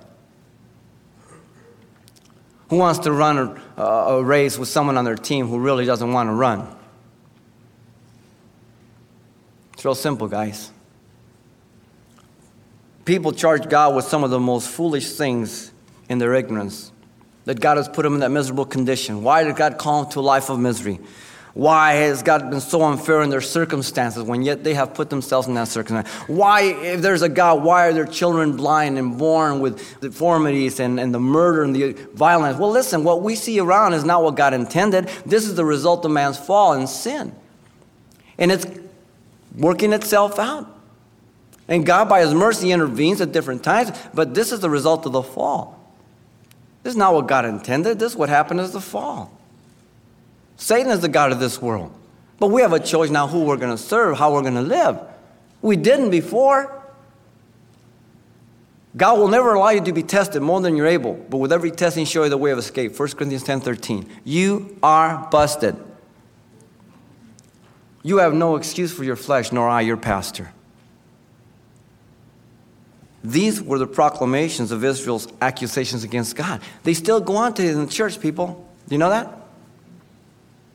Who 2.71 2.77
wants 2.77 3.01
to 3.01 3.13
run 3.13 3.61
a, 3.77 3.83
a 3.83 4.25
race 4.25 4.59
with 4.59 4.69
someone 4.69 4.97
on 4.97 5.05
their 5.05 5.17
team 5.17 5.49
who 5.49 5.59
really 5.59 5.85
doesn't 5.85 6.13
want 6.13 6.29
to 6.29 6.33
run? 6.33 6.67
It's 9.75 9.85
real 9.85 9.95
simple, 9.95 10.29
guys. 10.29 10.71
People 13.09 13.33
charge 13.33 13.71
God 13.71 13.97
with 13.97 14.05
some 14.05 14.23
of 14.23 14.29
the 14.29 14.39
most 14.39 14.69
foolish 14.69 15.13
things 15.13 15.73
in 16.11 16.19
their 16.19 16.35
ignorance. 16.35 16.93
That 17.47 17.59
God 17.59 17.79
has 17.79 17.89
put 17.89 18.03
them 18.03 18.13
in 18.13 18.21
that 18.21 18.31
miserable 18.31 18.67
condition. 18.67 19.23
Why 19.23 19.45
did 19.45 19.57
God 19.57 19.79
call 19.79 20.03
them 20.03 20.13
to 20.13 20.21
a 20.21 20.21
life 20.21 20.51
of 20.51 20.61
misery? 20.61 21.01
Why 21.55 21.95
has 21.95 22.23
God 22.23 22.51
been 22.51 22.61
so 22.61 22.83
unfair 22.83 23.23
in 23.23 23.31
their 23.31 23.41
circumstances 23.41 24.25
when 24.25 24.43
yet 24.43 24.63
they 24.63 24.75
have 24.75 24.93
put 24.93 25.09
themselves 25.09 25.49
in 25.49 25.55
that 25.55 25.69
circumstance? 25.69 26.07
Why, 26.29 26.65
if 26.65 27.01
there's 27.01 27.23
a 27.23 27.31
God, 27.31 27.65
why 27.65 27.87
are 27.87 27.95
their 27.95 28.05
children 28.05 28.59
blind 28.59 28.99
and 28.99 29.17
born 29.17 29.61
with 29.61 30.01
deformities 30.03 30.79
and, 30.79 31.01
and 31.01 31.15
the 31.15 31.19
murder 31.19 31.65
and 31.65 31.75
the 31.75 31.93
violence? 32.13 32.59
Well, 32.59 32.71
listen, 32.71 33.05
what 33.05 33.23
we 33.23 33.37
see 33.37 33.59
around 33.59 33.95
is 33.95 34.05
not 34.05 34.23
what 34.23 34.35
God 34.35 34.53
intended. 34.53 35.09
This 35.25 35.47
is 35.47 35.55
the 35.55 35.65
result 35.65 36.05
of 36.05 36.11
man's 36.11 36.37
fall 36.37 36.75
and 36.75 36.87
sin. 36.87 37.35
And 38.37 38.53
it's 38.53 38.67
working 39.57 39.95
itself 39.95 40.39
out. 40.39 40.75
And 41.69 41.85
God, 41.85 42.09
by 42.09 42.21
His 42.21 42.33
mercy, 42.33 42.73
intervenes 42.73 43.21
at 43.21 43.31
different 43.31 43.63
times, 43.63 43.93
but 44.15 44.35
this 44.35 44.53
is 44.53 44.61
the 44.61 44.71
result 44.71 45.05
of 45.05 45.13
the 45.13 45.23
fall. 45.23 45.79
This 46.83 46.93
is 46.93 46.97
not 46.97 47.13
what 47.13 47.27
God 47.27 47.45
intended. 47.45 47.99
This 47.99 48.13
is 48.13 48.19
what 48.19 48.31
happened 48.31 48.61
as 48.61 48.73
the 48.73 48.81
fall. 48.81 49.31
Satan 50.57 50.91
is 50.91 51.01
the 51.01 51.09
God 51.09 51.31
of 51.31 51.41
this 51.41 51.61
world. 51.61 51.93
But 52.39 52.49
we 52.49 52.63
have 52.63 52.73
a 52.73 52.81
choice 52.81 53.11
now 53.11 53.27
who 53.27 53.45
we're 53.45 53.57
going 53.57 53.77
to 53.77 53.83
serve, 53.83 54.17
how 54.17 54.33
we're 54.33 54.43
going 54.43 54.55
to 54.55 54.63
live. 54.63 54.99
We 55.61 55.77
didn't 55.77 56.11
before. 56.11 56.75
God 58.97 59.19
will 59.19 59.29
never 59.29 59.55
allow 59.55 59.71
you 59.71 59.81
to 59.83 59.93
be 59.93 60.03
tested 60.03 60.41
more 60.41 60.61
than 60.61 60.77
you're 60.77 60.87
able, 60.87 61.15
but 61.15 61.39
with 61.39 61.53
every 61.53 61.71
testing, 61.71 62.05
show 62.05 62.25
you 62.25 62.31
the 62.31 62.39
way 62.39 62.51
of 62.51 62.59
escape. 62.59 62.99
1 62.99 63.09
Corinthians 63.11 63.45
10 63.45 63.61
13. 63.61 64.09
You 64.25 64.77
are 64.83 65.29
busted. 65.31 65.77
You 68.03 68.19
have 68.19 68.33
no 68.33 68.57
excuse 68.57 68.93
for 68.93 69.05
your 69.05 69.17
flesh, 69.17 69.53
nor 69.53 69.69
I, 69.69 69.83
your 69.83 69.97
pastor. 69.97 70.53
These 73.25 73.61
were 73.61 73.79
the 73.79 73.87
proclamations 73.87 74.71
of 74.71 74.85
Israel's 74.85 75.27
accusations 75.41 76.05
against 76.05 76.37
God. 76.37 76.61
They 76.85 76.95
still 76.95 77.21
go 77.21 77.37
on 77.37 77.55
today 77.55 77.71
in 77.71 77.85
the 77.85 77.91
church, 77.91 78.21
people. 78.21 78.69
Do 78.89 78.95
you 78.95 78.99
know 78.99 79.11
that? 79.11 79.35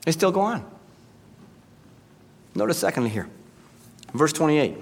They 0.05 0.11
still 0.11 0.31
go 0.31 0.41
on. 0.41 0.65
Notice 2.55 2.77
secondly 2.77 3.09
here, 3.09 3.27
verse 4.13 4.33
28. 4.33 4.77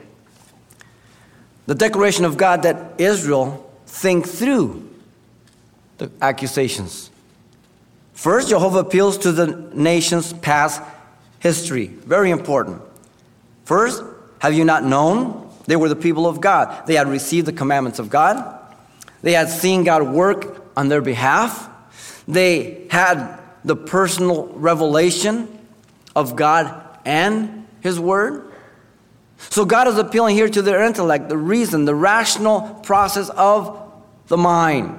The 1.68 1.76
declaration 1.76 2.26
of 2.26 2.36
God 2.36 2.64
that 2.64 3.00
Israel 3.00 3.72
think 3.86 4.28
through 4.28 4.90
the 6.00 6.12
accusations. 6.22 7.12
First, 8.14 8.50
Jehovah 8.50 8.80
appeals 8.80 9.20
to 9.20 9.32
the 9.32 9.70
nation's 9.74 10.34
past 10.34 10.82
history. 11.40 11.88
Very 11.88 12.32
important. 12.32 12.82
First, 13.66 14.04
have 14.40 14.54
you 14.54 14.66
not 14.66 14.84
known? 14.84 15.41
They 15.66 15.76
were 15.76 15.90
the 15.90 15.96
people 15.96 16.28
of 16.28 16.42
God. 16.42 16.88
They 16.88 16.96
had 16.96 17.08
received 17.08 17.48
the 17.48 17.54
commandments 17.54 18.00
of 18.00 18.10
God. 18.10 18.60
They 19.22 19.34
had 19.34 19.50
seen 19.50 19.84
God 19.84 20.04
work 20.04 20.66
on 20.76 20.90
their 20.90 21.02
behalf. 21.02 21.70
They 22.28 22.88
had 22.90 23.40
the 23.64 23.76
personal 23.76 24.48
revelation 24.48 25.48
of 26.16 26.36
God 26.36 26.84
and 27.06 27.68
His 27.82 28.00
Word. 28.00 28.52
So 29.50 29.66
God 29.66 29.88
is 29.88 29.98
appealing 29.98 30.36
here 30.36 30.50
to 30.50 30.62
their 30.62 30.84
intellect, 30.84 31.30
the 31.30 31.38
reason, 31.38 31.86
the 31.86 31.96
rational 31.96 32.62
process 32.84 33.30
of 33.30 33.92
the 34.28 34.38
mind. 34.38 34.98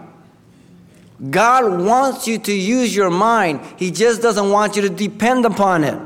God 1.31 1.81
wants 1.81 2.27
you 2.27 2.39
to 2.39 2.53
use 2.53 2.95
your 2.95 3.11
mind, 3.11 3.61
He 3.77 3.91
just 3.91 4.23
doesn't 4.23 4.51
want 4.51 4.77
you 4.77 4.83
to 4.83 4.89
depend 4.89 5.47
upon 5.47 5.85
it. 5.85 5.99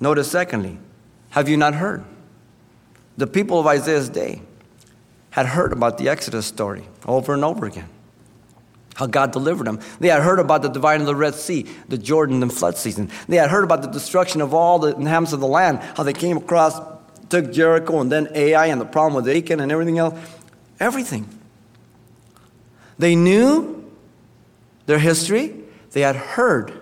Notice, 0.00 0.30
secondly, 0.30 0.78
have 1.38 1.48
you 1.48 1.56
not 1.56 1.74
heard? 1.74 2.04
The 3.16 3.26
people 3.26 3.58
of 3.58 3.66
Isaiah's 3.66 4.08
day 4.08 4.42
had 5.30 5.46
heard 5.46 5.72
about 5.72 5.98
the 5.98 6.08
Exodus 6.08 6.46
story 6.46 6.86
over 7.06 7.34
and 7.34 7.44
over 7.44 7.66
again 7.66 7.88
how 8.98 9.06
God 9.06 9.30
delivered 9.30 9.68
them. 9.68 9.78
They 10.00 10.08
had 10.08 10.22
heard 10.22 10.40
about 10.40 10.62
the 10.62 10.68
dividing 10.68 11.02
of 11.02 11.06
the 11.06 11.14
Red 11.14 11.36
Sea, 11.36 11.66
the 11.88 11.96
Jordan 11.96 12.42
and 12.42 12.52
flood 12.52 12.76
season. 12.76 13.12
They 13.28 13.36
had 13.36 13.48
heard 13.48 13.62
about 13.62 13.82
the 13.82 13.88
destruction 13.88 14.40
of 14.40 14.52
all 14.52 14.80
the 14.80 14.88
inhabitants 14.88 15.32
of 15.32 15.38
the 15.38 15.46
land, 15.46 15.78
how 15.96 16.02
they 16.02 16.12
came 16.12 16.36
across, 16.36 16.80
took 17.28 17.52
Jericho, 17.52 18.00
and 18.00 18.10
then 18.10 18.28
Ai, 18.34 18.66
and 18.66 18.80
the 18.80 18.84
problem 18.84 19.22
with 19.22 19.32
Achan 19.32 19.60
and 19.60 19.70
everything 19.70 19.98
else. 19.98 20.18
Everything. 20.80 21.28
They 22.98 23.14
knew 23.14 23.88
their 24.86 24.98
history, 24.98 25.54
they 25.92 26.00
had 26.00 26.16
heard. 26.16 26.72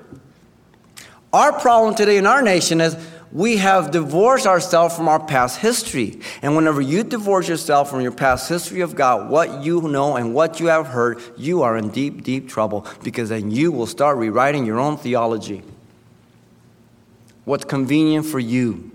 Our 1.35 1.53
problem 1.61 1.97
today 1.97 2.17
in 2.17 2.25
our 2.25 2.41
nation 2.41 2.81
is 2.81 2.97
we 3.37 3.59
have 3.59 3.91
divorced 3.91 4.47
ourselves 4.47 4.97
from 4.97 5.09
our 5.09 5.21
past 5.21 5.59
history. 5.59 6.19
And 6.41 6.57
whenever 6.57 6.81
you 6.81 7.05
divorce 7.05 7.47
yourself 7.47 7.91
from 7.91 8.01
your 8.01 8.13
past 8.13 8.49
history 8.49 8.81
of 8.81 8.95
God, 8.95 9.29
what 9.29 9.63
you 9.63 9.83
know 9.83 10.17
and 10.17 10.33
what 10.33 10.59
you 10.59 10.69
have 10.69 10.87
heard, 10.87 11.21
you 11.37 11.61
are 11.61 11.77
in 11.77 11.91
deep, 11.91 12.23
deep 12.23 12.49
trouble 12.49 12.87
because 13.03 13.29
then 13.29 13.51
you 13.51 13.71
will 13.71 13.87
start 13.87 14.17
rewriting 14.17 14.65
your 14.65 14.81
own 14.81 14.97
theology. 14.97 15.63
What's 17.45 17.67
convenient 17.67 18.25
for 18.25 18.39
you. 18.41 18.91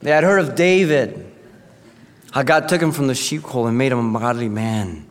They 0.00 0.10
had 0.10 0.22
heard 0.22 0.40
of 0.40 0.54
David, 0.54 1.32
how 2.32 2.42
God 2.42 2.68
took 2.68 2.82
him 2.82 2.92
from 2.92 3.06
the 3.06 3.14
sheepfold 3.14 3.68
and 3.68 3.78
made 3.78 3.92
him 3.92 4.14
a 4.14 4.20
godly 4.20 4.50
man 4.50 5.06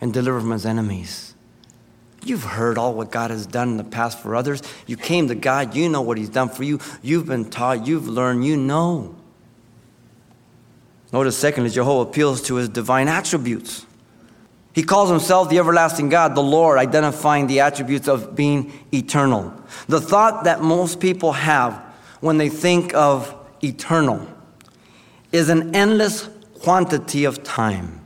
and 0.00 0.12
delivered 0.12 0.40
from 0.40 0.50
his 0.50 0.66
enemies. 0.66 1.35
You've 2.26 2.42
heard 2.42 2.76
all 2.76 2.92
what 2.92 3.12
God 3.12 3.30
has 3.30 3.46
done 3.46 3.70
in 3.70 3.76
the 3.76 3.84
past 3.84 4.18
for 4.18 4.34
others. 4.34 4.60
You 4.86 4.96
came 4.96 5.28
to 5.28 5.34
God, 5.36 5.76
you 5.76 5.88
know 5.88 6.02
what 6.02 6.18
He's 6.18 6.28
done 6.28 6.48
for 6.48 6.64
you. 6.64 6.80
You've 7.00 7.26
been 7.26 7.48
taught, 7.48 7.86
you've 7.86 8.08
learned, 8.08 8.44
you 8.44 8.56
know. 8.56 9.14
Notice, 11.12 11.38
secondly, 11.38 11.70
Jehovah 11.70 12.10
appeals 12.10 12.42
to 12.42 12.56
His 12.56 12.68
divine 12.68 13.06
attributes. 13.06 13.86
He 14.74 14.82
calls 14.82 15.08
Himself 15.08 15.48
the 15.48 15.58
everlasting 15.58 16.08
God, 16.08 16.34
the 16.34 16.42
Lord, 16.42 16.78
identifying 16.78 17.46
the 17.46 17.60
attributes 17.60 18.08
of 18.08 18.34
being 18.34 18.72
eternal. 18.92 19.54
The 19.88 20.00
thought 20.00 20.44
that 20.44 20.60
most 20.60 20.98
people 20.98 21.32
have 21.32 21.74
when 22.20 22.38
they 22.38 22.48
think 22.48 22.92
of 22.92 23.34
eternal 23.62 24.26
is 25.30 25.48
an 25.48 25.76
endless 25.76 26.28
quantity 26.60 27.24
of 27.24 27.44
time. 27.44 28.00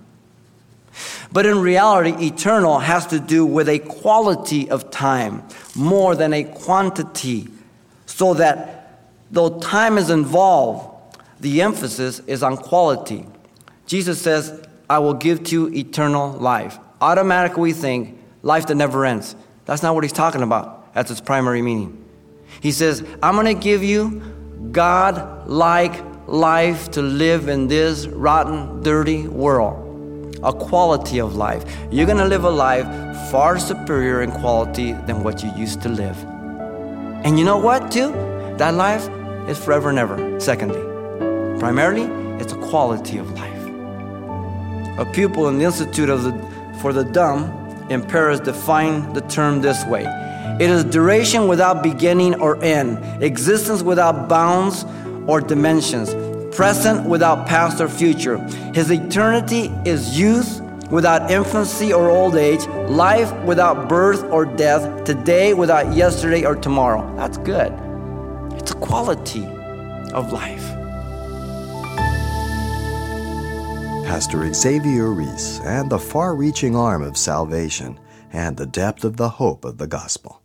But 1.33 1.47
in 1.47 1.61
reality, 1.61 2.27
eternal 2.27 2.81
has 2.81 3.07
to 3.09 3.21
do 3.21 3.47
with 3.47 3.69
a 3.69 3.79
quality 3.79 4.69
of 4.69 4.90
time 4.90 5.45
more 5.77 6.16
than 6.16 6.33
a 6.33 6.45
quantity. 6.45 7.49
So 8.07 8.35
that 8.35 9.05
though 9.31 9.61
time 9.61 9.97
is 9.97 10.11
involved, 10.11 10.88
the 11.38 11.62
emphasis 11.62 12.21
is 12.27 12.43
on 12.43 12.57
quality. 12.57 13.27
Jesus 13.87 14.21
says, 14.21 14.66
I 14.88 14.99
will 14.99 15.14
give 15.14 15.45
to 15.45 15.53
you 15.53 15.75
eternal 15.75 16.33
life. 16.33 16.79
Automatically, 17.01 17.62
we 17.62 17.73
think 17.73 18.19
life 18.43 18.66
that 18.66 18.75
never 18.75 19.07
ends. 19.07 19.37
That's 19.66 19.83
not 19.83 19.95
what 19.95 20.03
he's 20.03 20.12
talking 20.12 20.43
about. 20.43 20.93
That's 20.95 21.12
its 21.12 21.21
primary 21.21 21.62
meaning. 21.62 22.05
He 22.61 22.73
says, 22.73 23.05
I'm 23.23 23.35
going 23.37 23.47
to 23.47 23.55
give 23.55 23.85
you 23.85 24.21
God 24.73 25.49
like 25.49 26.03
life 26.27 26.90
to 26.93 27.03
live 27.03 27.49
in 27.49 27.69
this 27.69 28.09
rotten, 28.09 28.83
dirty 28.83 29.29
world 29.29 29.89
a 30.42 30.53
quality 30.53 31.20
of 31.20 31.37
life. 31.37 31.64
You're 31.90 32.07
going 32.07 32.18
to 32.18 32.24
live 32.24 32.44
a 32.44 32.50
life 32.50 32.87
far 33.31 33.59
superior 33.59 34.22
in 34.22 34.33
quality 34.33 34.92
than 34.92 35.22
what 35.22 35.42
you 35.42 35.53
used 35.55 35.83
to 35.83 35.88
live. 35.88 36.16
And 37.24 37.38
you 37.38 37.44
know 37.44 37.59
what, 37.59 37.90
too? 37.90 38.12
That 38.57 38.74
life 38.74 39.09
is 39.48 39.62
forever 39.62 39.90
and 39.90 39.98
ever. 39.98 40.40
Secondly, 40.40 40.81
primarily, 41.59 42.05
it's 42.42 42.53
a 42.53 42.59
quality 42.59 43.18
of 43.18 43.31
life. 43.33 44.98
A 44.98 45.11
pupil 45.12 45.48
in 45.48 45.59
the 45.59 45.64
Institute 45.64 46.09
of 46.09 46.24
the, 46.24 46.33
for 46.81 46.92
the 46.92 47.05
Dumb 47.05 47.57
in 47.90 48.03
Paris 48.03 48.40
defined 48.40 49.14
the 49.14 49.22
term 49.22 49.61
this 49.61 49.85
way 49.87 50.05
it 50.61 50.68
is 50.68 50.85
duration 50.85 51.48
without 51.48 51.83
beginning 51.83 52.35
or 52.35 52.62
end, 52.62 53.22
existence 53.22 53.83
without 53.83 54.29
bounds 54.29 54.85
or 55.26 55.40
dimensions 55.40 56.12
present 56.61 57.09
without 57.09 57.46
past 57.46 57.81
or 57.81 57.88
future. 57.88 58.37
His 58.75 58.90
eternity 58.90 59.73
is 59.87 60.20
youth 60.20 60.61
without 60.90 61.31
infancy 61.31 61.90
or 61.90 62.11
old 62.11 62.37
age, 62.37 62.66
life 62.90 63.33
without 63.44 63.88
birth 63.88 64.23
or 64.25 64.44
death, 64.44 65.05
today 65.05 65.55
without 65.55 65.94
yesterday 65.94 66.44
or 66.44 66.55
tomorrow. 66.55 67.16
That's 67.16 67.38
good. 67.38 67.73
It's 68.59 68.73
a 68.73 68.75
quality 68.75 69.46
of 70.12 70.35
life. 70.35 70.66
Pastor 74.05 74.53
Xavier 74.53 75.12
Reese 75.12 75.61
and 75.61 75.88
the 75.88 75.99
far 75.99 76.37
reaching 76.37 76.77
arm 76.77 77.03
of 77.03 77.16
salvation 77.16 77.99
and 78.35 78.59
the 78.59 78.66
depth 78.66 79.03
of 79.03 79.16
the 79.16 79.31
hope 79.31 79.64
of 79.64 79.79
the 79.79 79.87
gospel. 79.87 80.42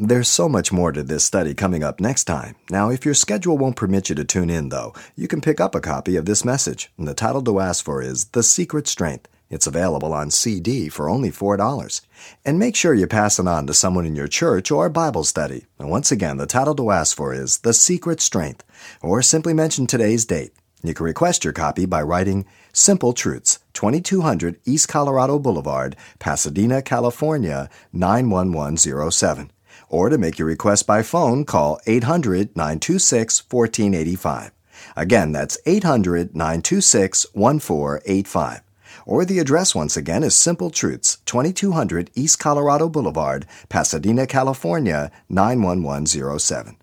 There's 0.00 0.28
so 0.28 0.48
much 0.48 0.70
more 0.70 0.92
to 0.92 1.02
this 1.02 1.24
study 1.24 1.54
coming 1.54 1.82
up 1.82 1.98
next 1.98 2.22
time. 2.22 2.54
Now, 2.70 2.88
if 2.88 3.04
your 3.04 3.14
schedule 3.14 3.58
won't 3.58 3.74
permit 3.74 4.08
you 4.08 4.14
to 4.14 4.24
tune 4.24 4.48
in, 4.48 4.68
though, 4.68 4.94
you 5.16 5.26
can 5.26 5.40
pick 5.40 5.60
up 5.60 5.74
a 5.74 5.80
copy 5.80 6.14
of 6.14 6.24
this 6.24 6.44
message. 6.44 6.92
And 6.96 7.08
The 7.08 7.14
title 7.14 7.42
to 7.42 7.58
ask 7.58 7.84
for 7.84 8.00
is 8.00 8.26
The 8.26 8.44
Secret 8.44 8.86
Strength. 8.86 9.26
It's 9.50 9.66
available 9.66 10.14
on 10.14 10.30
CD 10.30 10.88
for 10.88 11.10
only 11.10 11.32
$4. 11.32 12.00
And 12.44 12.60
make 12.60 12.76
sure 12.76 12.94
you 12.94 13.08
pass 13.08 13.40
it 13.40 13.48
on 13.48 13.66
to 13.66 13.74
someone 13.74 14.06
in 14.06 14.14
your 14.14 14.28
church 14.28 14.70
or 14.70 14.88
Bible 14.88 15.24
study. 15.24 15.66
And 15.80 15.90
once 15.90 16.12
again, 16.12 16.36
the 16.36 16.46
title 16.46 16.76
to 16.76 16.92
ask 16.92 17.16
for 17.16 17.34
is 17.34 17.58
The 17.58 17.74
Secret 17.74 18.20
Strength, 18.20 18.62
or 19.02 19.20
simply 19.20 19.52
mention 19.52 19.88
today's 19.88 20.24
date. 20.24 20.52
You 20.80 20.94
can 20.94 21.06
request 21.06 21.42
your 21.42 21.52
copy 21.52 21.86
by 21.86 22.02
writing 22.02 22.46
Simple 22.72 23.14
Truths, 23.14 23.58
2200 23.72 24.60
East 24.64 24.86
Colorado 24.86 25.40
Boulevard, 25.40 25.96
Pasadena, 26.20 26.82
California 26.82 27.68
91107. 27.92 29.50
Or 29.88 30.08
to 30.08 30.18
make 30.18 30.38
your 30.38 30.48
request 30.48 30.86
by 30.86 31.02
phone, 31.02 31.44
call 31.44 31.80
800 31.86 32.56
926 32.56 33.44
1485. 33.50 34.52
Again, 34.96 35.32
that's 35.32 35.58
800 35.66 36.34
926 36.34 37.26
1485. 37.32 38.60
Or 39.06 39.24
the 39.24 39.38
address 39.38 39.74
once 39.74 39.96
again 39.96 40.22
is 40.22 40.36
Simple 40.36 40.70
Truths, 40.70 41.18
2200 41.24 42.10
East 42.14 42.38
Colorado 42.38 42.88
Boulevard, 42.88 43.46
Pasadena, 43.68 44.26
California 44.26 45.10
91107. 45.30 46.76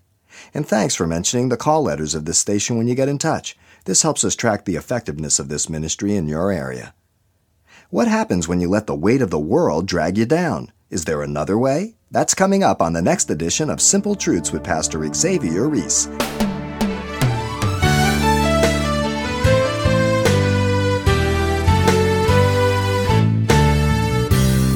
And 0.52 0.66
thanks 0.66 0.94
for 0.94 1.06
mentioning 1.06 1.48
the 1.48 1.56
call 1.56 1.82
letters 1.82 2.14
of 2.14 2.24
this 2.24 2.38
station 2.38 2.76
when 2.76 2.88
you 2.88 2.94
get 2.94 3.08
in 3.08 3.18
touch. 3.18 3.56
This 3.84 4.02
helps 4.02 4.24
us 4.24 4.34
track 4.34 4.64
the 4.64 4.76
effectiveness 4.76 5.38
of 5.38 5.48
this 5.48 5.68
ministry 5.68 6.16
in 6.16 6.26
your 6.26 6.50
area. 6.50 6.94
What 7.90 8.08
happens 8.08 8.48
when 8.48 8.60
you 8.60 8.68
let 8.68 8.88
the 8.88 8.96
weight 8.96 9.22
of 9.22 9.30
the 9.30 9.38
world 9.38 9.86
drag 9.86 10.18
you 10.18 10.26
down? 10.26 10.72
Is 10.90 11.04
there 11.04 11.22
another 11.22 11.56
way? 11.56 11.95
That's 12.10 12.34
coming 12.34 12.62
up 12.62 12.80
on 12.80 12.92
the 12.92 13.02
next 13.02 13.30
edition 13.30 13.68
of 13.68 13.80
Simple 13.80 14.14
Truths 14.14 14.52
with 14.52 14.62
Pastor 14.62 15.12
Xavier 15.12 15.68
Reese. 15.68 16.08